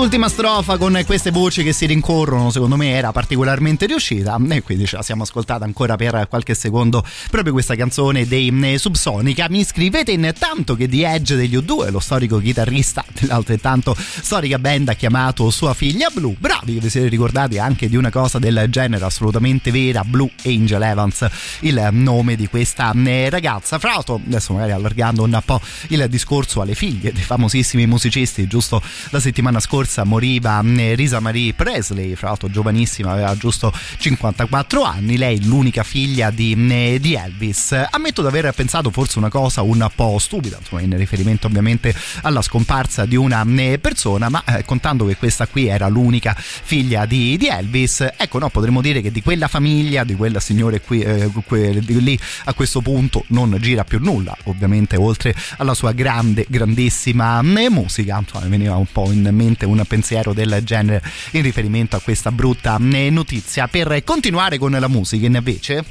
[0.00, 4.86] Quest'ultima strofa con queste voci che si rincorrono, secondo me era particolarmente riuscita e quindi
[4.86, 9.48] ce la siamo ascoltata ancora per qualche secondo proprio questa canzone dei eh, Subsonica.
[9.50, 14.94] Mi scrivete intanto che The Edge degli U2, lo storico chitarrista dell'altrettanto storica band ha
[14.94, 16.34] chiamato sua figlia Blue.
[16.38, 20.80] Bravi che vi siete ricordati anche di una cosa del genere assolutamente vera, Blue Angel
[20.80, 21.28] Evans,
[21.60, 23.78] il nome di questa eh, ragazza.
[23.78, 28.80] Fra l'altro, adesso magari allargando un po' il discorso alle figlie dei famosissimi musicisti, giusto
[29.10, 35.16] la settimana scorsa moriva eh, Risa Marie Presley, fra l'altro giovanissima, aveva giusto 54 anni,
[35.16, 37.72] lei l'unica figlia di, eh, di Elvis.
[37.90, 42.42] Ammetto di aver pensato forse una cosa un po' stupida, insomma in riferimento ovviamente alla
[42.42, 47.48] scomparsa di una eh, persona, ma contando che questa qui era l'unica figlia di, di
[47.48, 51.80] Elvis, ecco no, potremmo dire che di quella famiglia, di quella signore qui, eh, que-
[51.80, 58.18] lì a questo punto non gira più nulla, ovviamente oltre alla sua grande, grandissima musica,
[58.18, 61.02] insomma veniva un po' in mente pensiero del genere
[61.32, 63.68] in riferimento a questa brutta eh, notizia.
[63.68, 65.84] Per continuare con la musica invece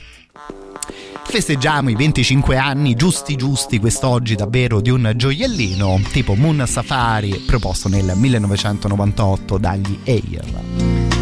[1.29, 7.87] festeggiamo i 25 anni giusti giusti quest'oggi davvero di un gioiellino tipo Moon Safari proposto
[7.87, 11.18] nel 1998 dagli Air.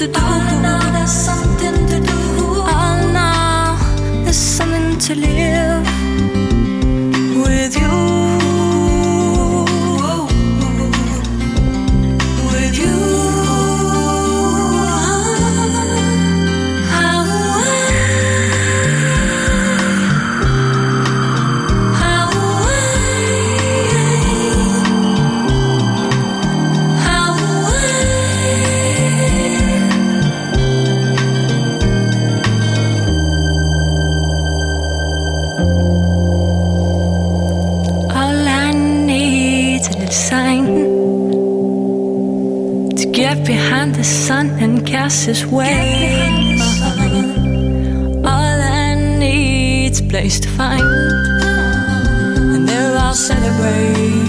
[0.00, 0.49] To do.
[45.10, 46.56] His way.
[48.24, 50.82] All I need's place to find,
[52.54, 54.19] and there I'll celebrate.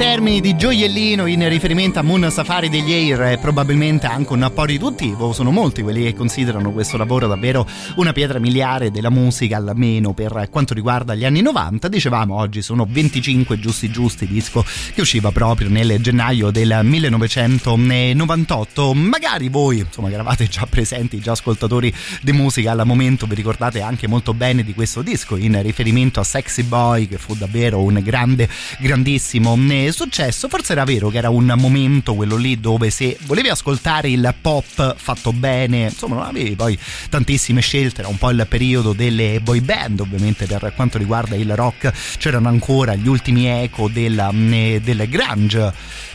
[0.00, 4.64] Termini di gioiellino in riferimento a Moon Safari degli Air è probabilmente anche un po'
[4.64, 7.66] riduttivo, sono molti quelli che considerano questo lavoro davvero
[7.96, 11.88] una pietra miliare della musica, almeno per quanto riguarda gli anni 90.
[11.88, 14.64] Dicevamo oggi sono 25 giusti giusti, disco
[14.94, 18.94] che usciva proprio nel gennaio del 1998.
[18.94, 23.82] Magari voi, insomma, che eravate già presenti, già ascoltatori di musica al momento, vi ricordate
[23.82, 28.00] anche molto bene di questo disco in riferimento a Sexy Boy, che fu davvero un
[28.02, 28.48] grande,
[28.78, 29.56] grandissimo
[29.90, 30.48] eh, successo.
[30.48, 34.96] Forse era vero che era un momento quello lì dove se volevi ascoltare il pop
[34.96, 39.60] fatto bene, insomma, non avevi poi tantissime scelte, era un po' il periodo delle boy
[39.60, 44.18] band, ovviamente per quanto riguarda il rock c'erano ancora gli ultimi eco del,
[44.52, 45.72] eh, del grunge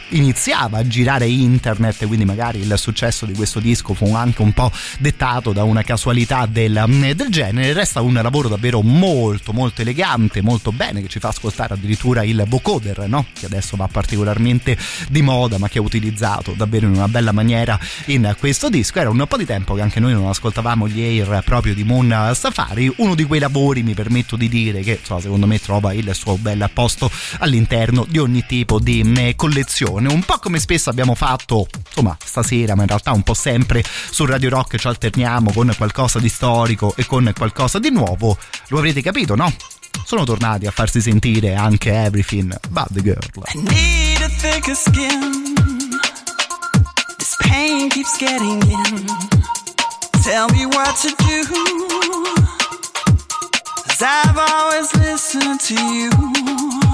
[0.09, 4.71] iniziava a girare internet, quindi magari il successo di questo disco fu anche un po'
[4.99, 6.83] dettato da una casualità del,
[7.15, 7.73] del, genere.
[7.73, 12.43] Resta un lavoro davvero molto molto elegante, molto bene, che ci fa ascoltare addirittura il
[12.47, 13.25] vocoder, no?
[13.33, 14.77] che adesso va particolarmente
[15.09, 18.99] di moda, ma che è utilizzato davvero in una bella maniera in questo disco.
[18.99, 22.31] Era un po' di tempo che anche noi non ascoltavamo gli Air proprio di Moon
[22.33, 26.13] Safari, uno di quei lavori mi permetto di dire che insomma, secondo me trova il
[26.13, 27.09] suo bel posto
[27.39, 32.81] all'interno di ogni tipo di collezione un po' come spesso abbiamo fatto, insomma, stasera, ma
[32.81, 37.05] in realtà un po' sempre su Radio Rock ci alterniamo con qualcosa di storico e
[37.05, 38.37] con qualcosa di nuovo.
[38.67, 39.53] Lo avrete capito, no?
[40.03, 43.17] Sono tornati a farsi sentire anche Everything But the Girl.
[43.53, 45.53] I need a thicker skin.
[47.17, 49.05] This pain keeps getting in.
[50.23, 51.43] Tell me what to do.
[53.87, 56.84] Cause I've always listened to you.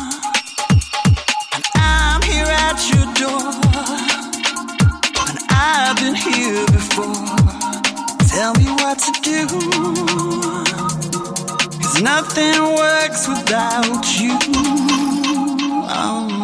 [2.63, 3.51] At your door,
[5.29, 7.25] and I've been here before.
[8.27, 9.47] Tell me what to do,
[11.81, 14.37] cause nothing works without you.
[15.93, 16.40] Oh.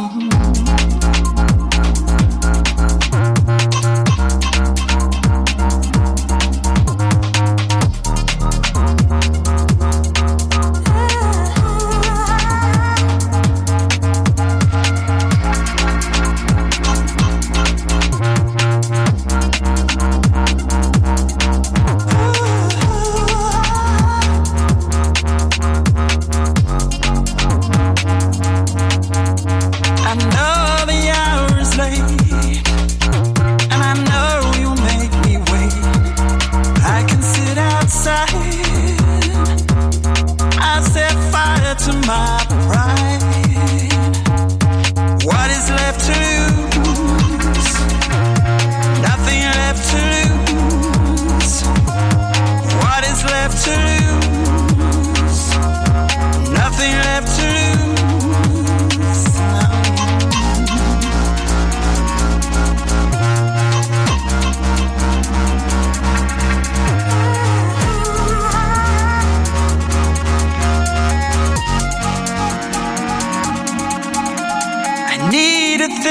[41.78, 42.77] To my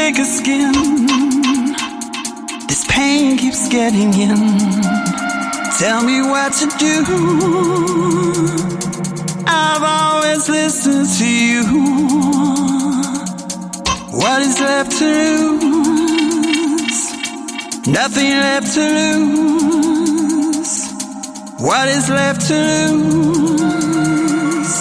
[0.06, 0.72] thicker skin.
[2.68, 4.36] This pain keeps getting in.
[5.80, 7.04] Tell me what to do.
[9.48, 11.64] I've always listened to you.
[14.20, 15.12] What is left to
[15.62, 17.00] lose?
[17.88, 18.86] Nothing left to
[19.40, 20.74] lose.
[21.58, 22.62] What is left to
[23.10, 24.76] lose?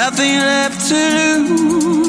[0.00, 1.00] Nothing left to
[1.48, 2.03] lose.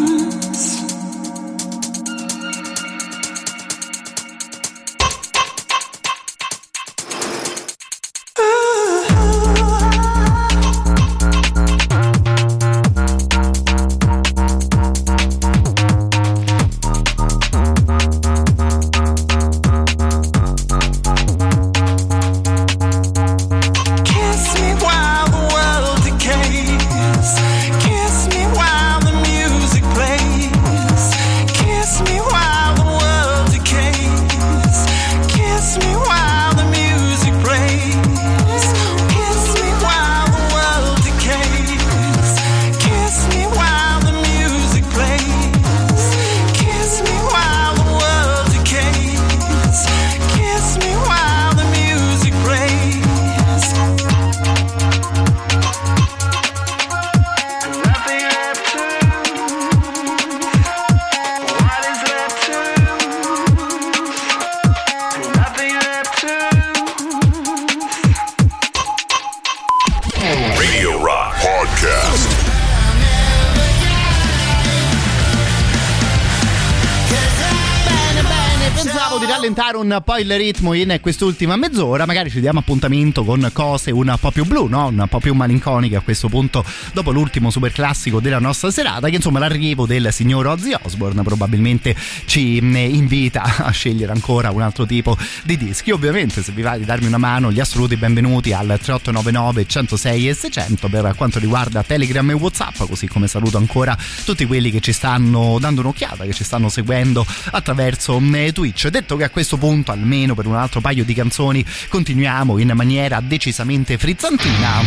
[79.96, 84.16] Rallentare un po' il ritmo in quest'ultima mezz'ora, magari ci diamo appuntamento con cose un
[84.20, 84.88] po' più blu, no?
[84.88, 86.64] un po' più malinconiche a questo punto,
[86.94, 91.96] dopo l'ultimo super classico della nostra serata, che insomma l'arrivo del signor Ozzy Osbourne probabilmente
[92.26, 95.92] ci mm, invita a scegliere ancora un altro tipo di dischi.
[95.92, 100.34] Ovviamente, se vi va di darmi una mano, gli assoluti benvenuti al 3899 106 e
[100.34, 104.92] 600 per quanto riguarda Telegram e Whatsapp, così come saluto ancora tutti quelli che ci
[104.92, 108.88] stanno dando un'occhiata, che ci stanno seguendo attraverso mm, Twitch.
[108.88, 113.20] Detto che a questo punto, almeno per un altro paio di canzoni, continuiamo in maniera
[113.22, 114.82] decisamente frizzantina.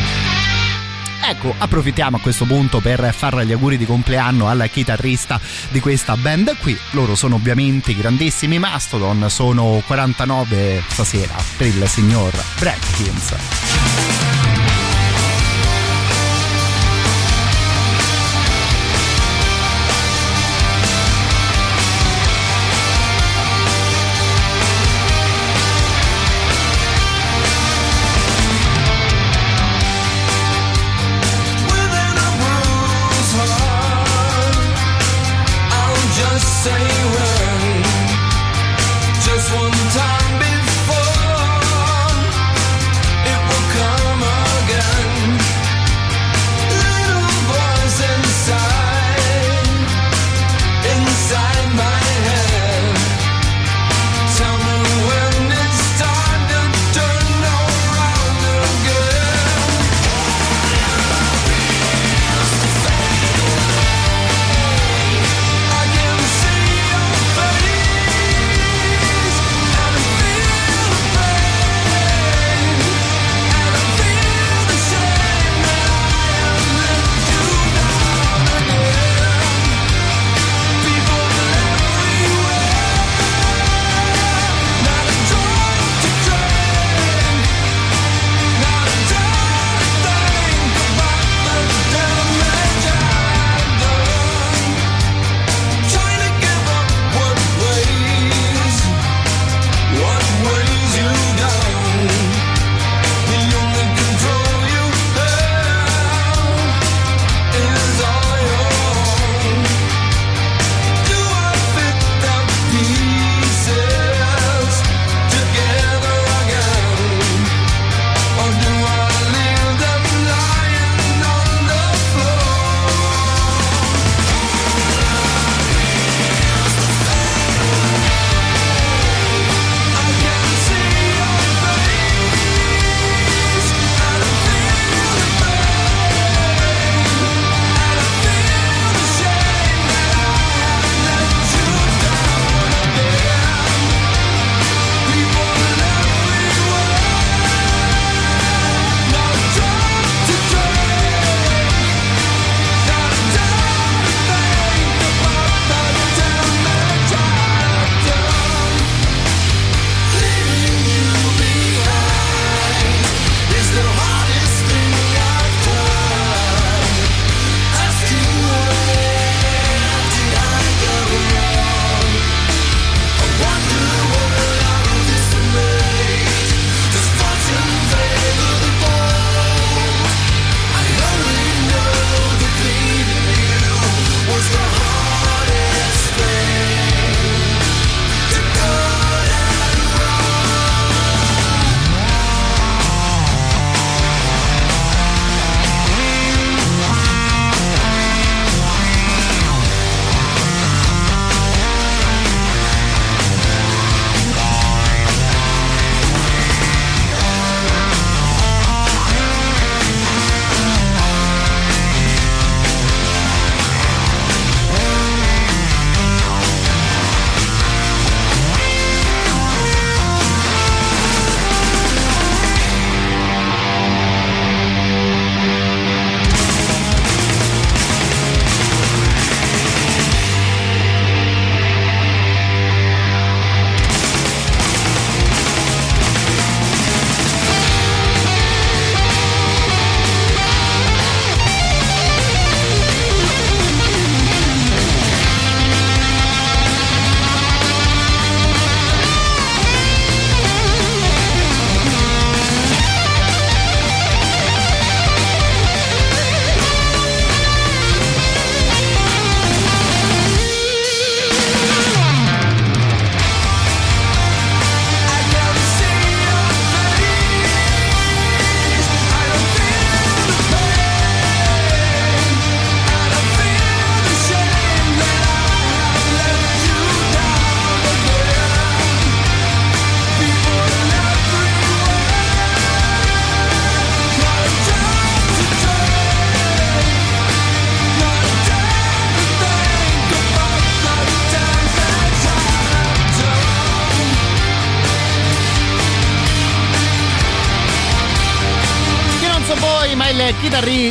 [1.29, 5.39] Ecco, approfittiamo a questo punto per fare gli auguri di compleanno al chitarrista
[5.69, 6.79] di questa band qui.
[6.93, 13.35] Loro sono ovviamente i grandissimi Mastodon, sono 49 stasera per il signor Bratkins.
[13.35, 14.28] Within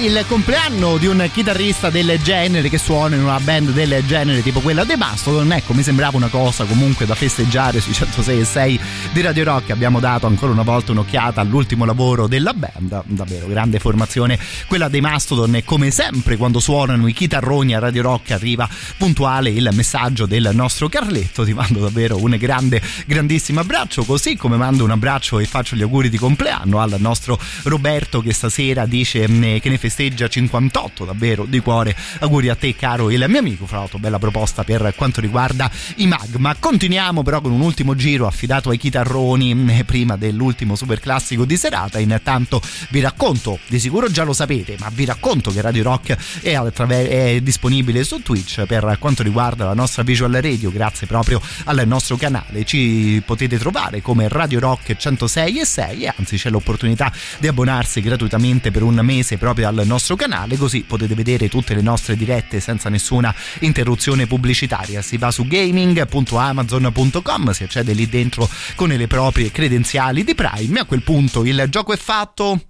[0.05, 4.59] il compleanno di un chitarrista del genere che suona in una band del genere tipo
[4.59, 8.79] quella dei Mastodon, ecco, mi sembrava una cosa comunque da festeggiare sui 106 e 6
[9.11, 9.71] di Radio Rock.
[9.71, 14.37] Abbiamo dato ancora una volta un'occhiata all'ultimo lavoro della band, davvero grande formazione
[14.67, 19.49] quella dei Mastodon e come sempre quando suonano i chitarroni a Radio Rock arriva puntuale
[19.49, 21.43] il messaggio del nostro Carletto.
[21.43, 25.81] Ti mando davvero un grande, grandissimo abbraccio, così come mando un abbraccio e faccio gli
[25.81, 31.45] auguri di compleanno al nostro Roberto che stasera dice mh, che ne festeggia 58, davvero
[31.45, 31.95] di cuore.
[32.19, 36.07] Auguri a te caro il mio amico, fra l'altro bella proposta per quanto riguarda i
[36.07, 36.55] Magma.
[36.57, 41.57] Continuiamo però con un ultimo giro affidato ai chitarroni mh, prima dell'ultimo super classico di
[41.57, 41.99] serata.
[41.99, 46.53] Intanto vi racconto, di sicuro già lo sapete, ma vi racconto che Radio Rock è,
[46.55, 51.83] attraver- è disponibile su Twitch per quanto riguarda la nostra visual radio, grazie proprio al
[51.85, 52.63] nostro canale.
[52.63, 58.01] Ci potete trovare come Radio Rock 106 e 6 e anzi c'è l'opportunità di abbonarsi
[58.01, 62.59] gratuitamente per un mese proprio al nostro canale, così potete vedere tutte le nostre dirette
[62.59, 65.01] senza nessuna interruzione pubblicitaria.
[65.01, 70.85] Si va su gaming.amazon.com, si accede lì dentro con le proprie credenziali di Prime a
[70.85, 72.61] quel punto il gioco è fatto.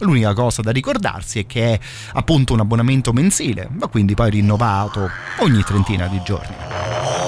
[0.00, 1.80] L'unica cosa da ricordarsi è che è
[2.14, 5.08] appunto un abbonamento mensile, ma quindi poi rinnovato
[5.38, 7.23] ogni trentina di giorni.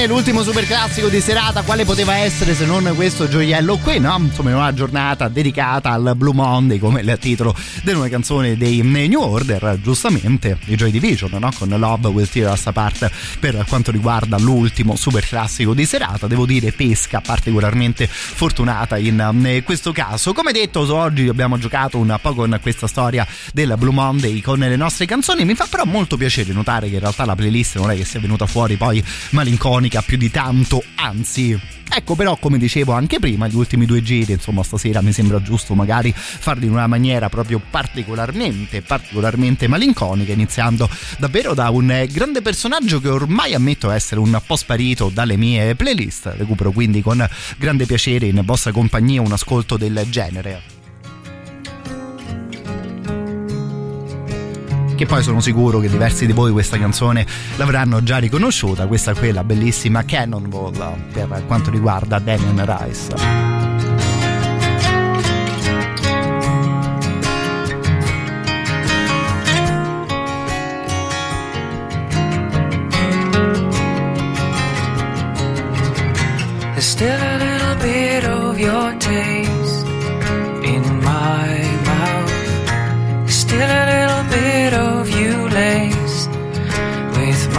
[0.00, 4.16] Bene, l'ultimo super classico di serata, quale poteva essere se non questo gioiello qui, no?
[4.18, 8.82] Insomma, in una giornata dedicata al Blue Monday, come il titolo di una canzone dei
[8.82, 11.50] New Order, giustamente, i Joy Division, no?
[11.56, 16.26] Con Love Will Tear Us Apart per quanto riguarda l'ultimo super classico di serata.
[16.26, 20.32] Devo dire, pesca particolarmente fortunata in eh, questo caso.
[20.32, 24.76] Come detto, oggi abbiamo giocato un po' con questa storia del Blue Monday con le
[24.76, 25.44] nostre canzoni.
[25.44, 28.20] Mi fa però molto piacere notare che in realtà la playlist non è che sia
[28.20, 31.58] venuta fuori poi malinconica più di tanto, anzi.
[31.92, 35.74] Ecco però come dicevo anche prima gli ultimi due giri insomma stasera mi sembra giusto
[35.74, 40.88] magari farli in una maniera proprio particolarmente particolarmente malinconica iniziando
[41.18, 45.74] davvero da un eh, grande personaggio che ormai ammetto essere un po' sparito dalle mie
[45.74, 47.28] playlist recupero quindi con
[47.58, 50.79] grande piacere in vostra compagnia un ascolto del genere
[55.00, 57.24] che poi sono sicuro che diversi di voi questa canzone
[57.56, 63.08] l'avranno già riconosciuta, questa qui è la bellissima Cannonball per quanto riguarda Damien Rice.
[76.74, 79.86] There's still a little bit of your taste
[80.62, 83.30] in my mouth.
[83.30, 84.89] Still a little bit of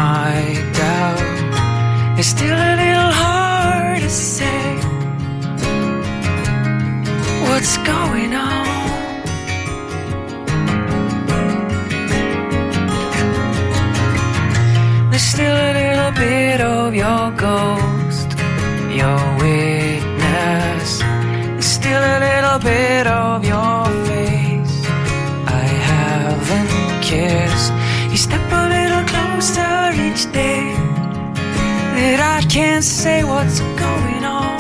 [0.01, 0.33] my
[0.80, 2.17] doubt.
[2.19, 4.63] It's still a little hard to say
[7.45, 8.67] what's going on.
[15.11, 18.30] There's still a little bit of your ghost,
[19.01, 20.91] your witness.
[21.55, 23.77] There's still a little bit of your
[24.09, 24.75] face
[25.61, 26.73] I haven't
[27.09, 27.70] kissed.
[30.34, 30.74] Day
[31.95, 34.60] that I can't say what's going on.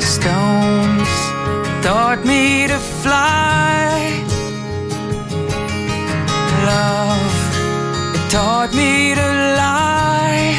[0.00, 1.12] Stones
[1.84, 4.24] taught me to fly.
[6.70, 7.36] Love
[8.16, 9.28] it taught me to
[9.62, 10.54] lie.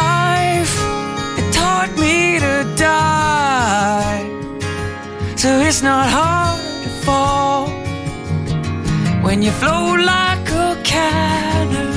[0.00, 0.74] Life
[1.38, 4.24] it taught me to die.
[5.36, 6.51] So it's not hard
[9.44, 11.91] you flow like a cannon.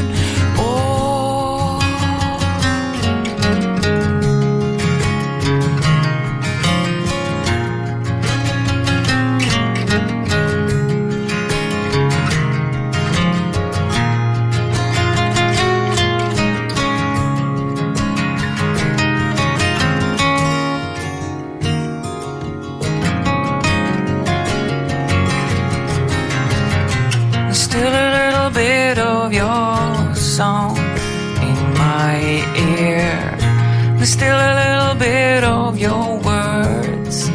[27.55, 33.95] There's still a little bit of your song in my ear.
[33.95, 37.29] There's still a little bit of your words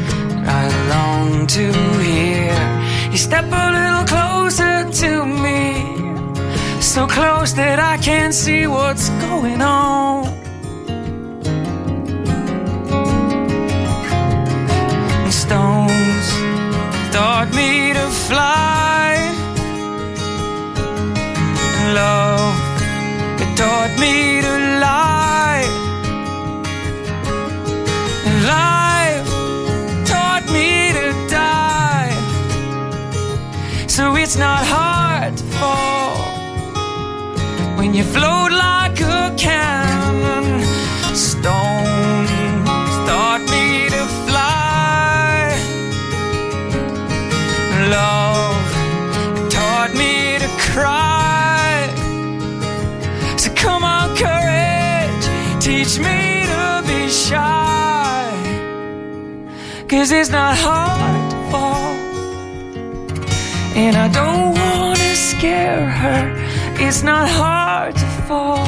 [0.47, 2.53] I long to hear.
[3.11, 9.63] You step a little closer to me, so close that I can't see what's going
[9.63, 10.30] on.
[37.91, 40.63] When you float like a cannon
[41.13, 42.31] stones
[43.09, 45.51] taught me to fly
[47.91, 48.71] love
[49.51, 51.89] taught me to cry
[53.37, 55.27] so come on, courage,
[55.59, 58.31] teach me to be shy.
[59.89, 61.95] Cause it's not hard to fall.
[63.75, 66.40] And I don't wanna scare her.
[66.83, 68.67] It's not hard to fall.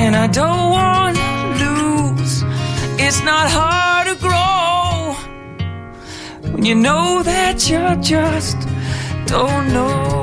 [0.00, 1.18] And I don't wanna
[1.64, 2.44] lose.
[2.98, 5.14] It's not hard to grow.
[6.52, 8.58] When you know that you just
[9.26, 10.21] don't know.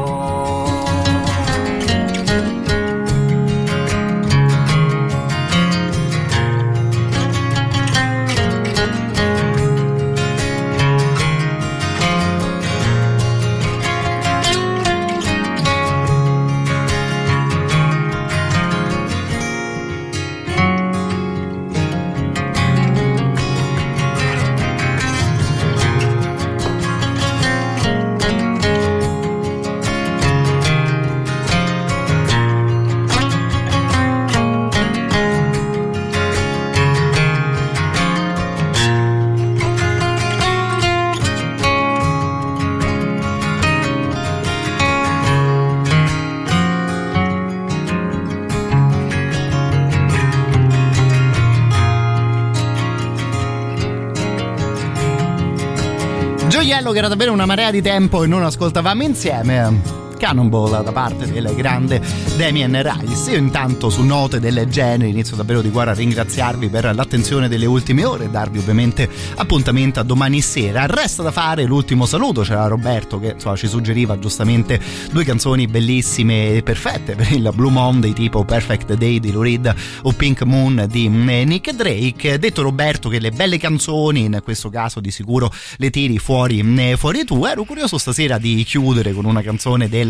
[56.90, 59.99] Gioiello che era davvero una marea di tempo e non ascoltavamo insieme.
[60.19, 62.01] Cannonball da parte del grande
[62.35, 63.31] Damien Rice.
[63.31, 67.65] Io intanto su note del genere inizio davvero di cuore a ringraziarvi per l'attenzione delle
[67.65, 70.85] ultime ore e darvi ovviamente appuntamento a domani sera.
[70.85, 74.80] Resta da fare l'ultimo saluto, c'era Roberto che insomma, ci suggeriva giustamente
[75.11, 79.73] due canzoni bellissime e perfette per il Blue Monday tipo Perfect Day di Lou Reed
[80.01, 82.38] o Pink Moon di Nick Drake.
[82.38, 86.61] Detto Roberto che le belle canzoni in questo caso di sicuro le tiri fuori,
[86.98, 90.08] fuori tu, ero curioso stasera di chiudere con una canzone del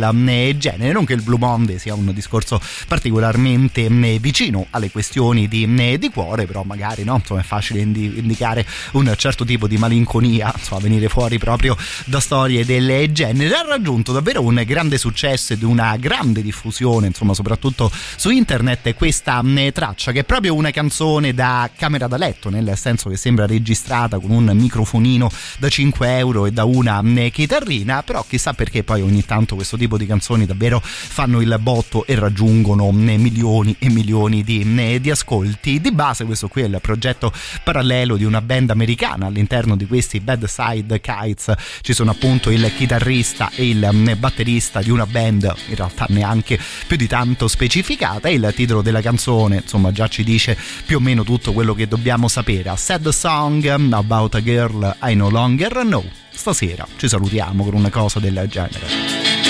[0.57, 3.87] genere, non che il Blue Monday sia un discorso particolarmente
[4.19, 9.13] vicino alle questioni di, di cuore, però magari no, insomma, è facile indi- indicare un
[9.17, 13.55] certo tipo di malinconia, insomma, venire fuori proprio da storie del genere.
[13.55, 19.41] Ha raggiunto davvero un grande successo ed una grande diffusione, insomma, soprattutto su internet questa
[19.73, 24.19] traccia che è proprio una canzone da camera da letto, nel senso che sembra registrata
[24.19, 29.25] con un microfonino da 5 euro e da una chitarrina, però chissà perché poi ogni
[29.25, 34.99] tanto questo tipo di canzoni davvero fanno il botto e raggiungono milioni e milioni di,
[34.99, 35.79] di ascolti.
[35.79, 37.31] Di base questo qui è il progetto
[37.63, 42.71] parallelo di una band americana, all'interno di questi Bad Side Kites ci sono appunto il
[42.75, 48.33] chitarrista e il batterista di una band in realtà neanche più di tanto specificata e
[48.33, 52.27] il titolo della canzone insomma già ci dice più o meno tutto quello che dobbiamo
[52.27, 52.69] sapere.
[52.69, 56.03] A sad song about a girl I no longer know.
[56.39, 59.48] stasera ci salutiamo con una cosa del genere.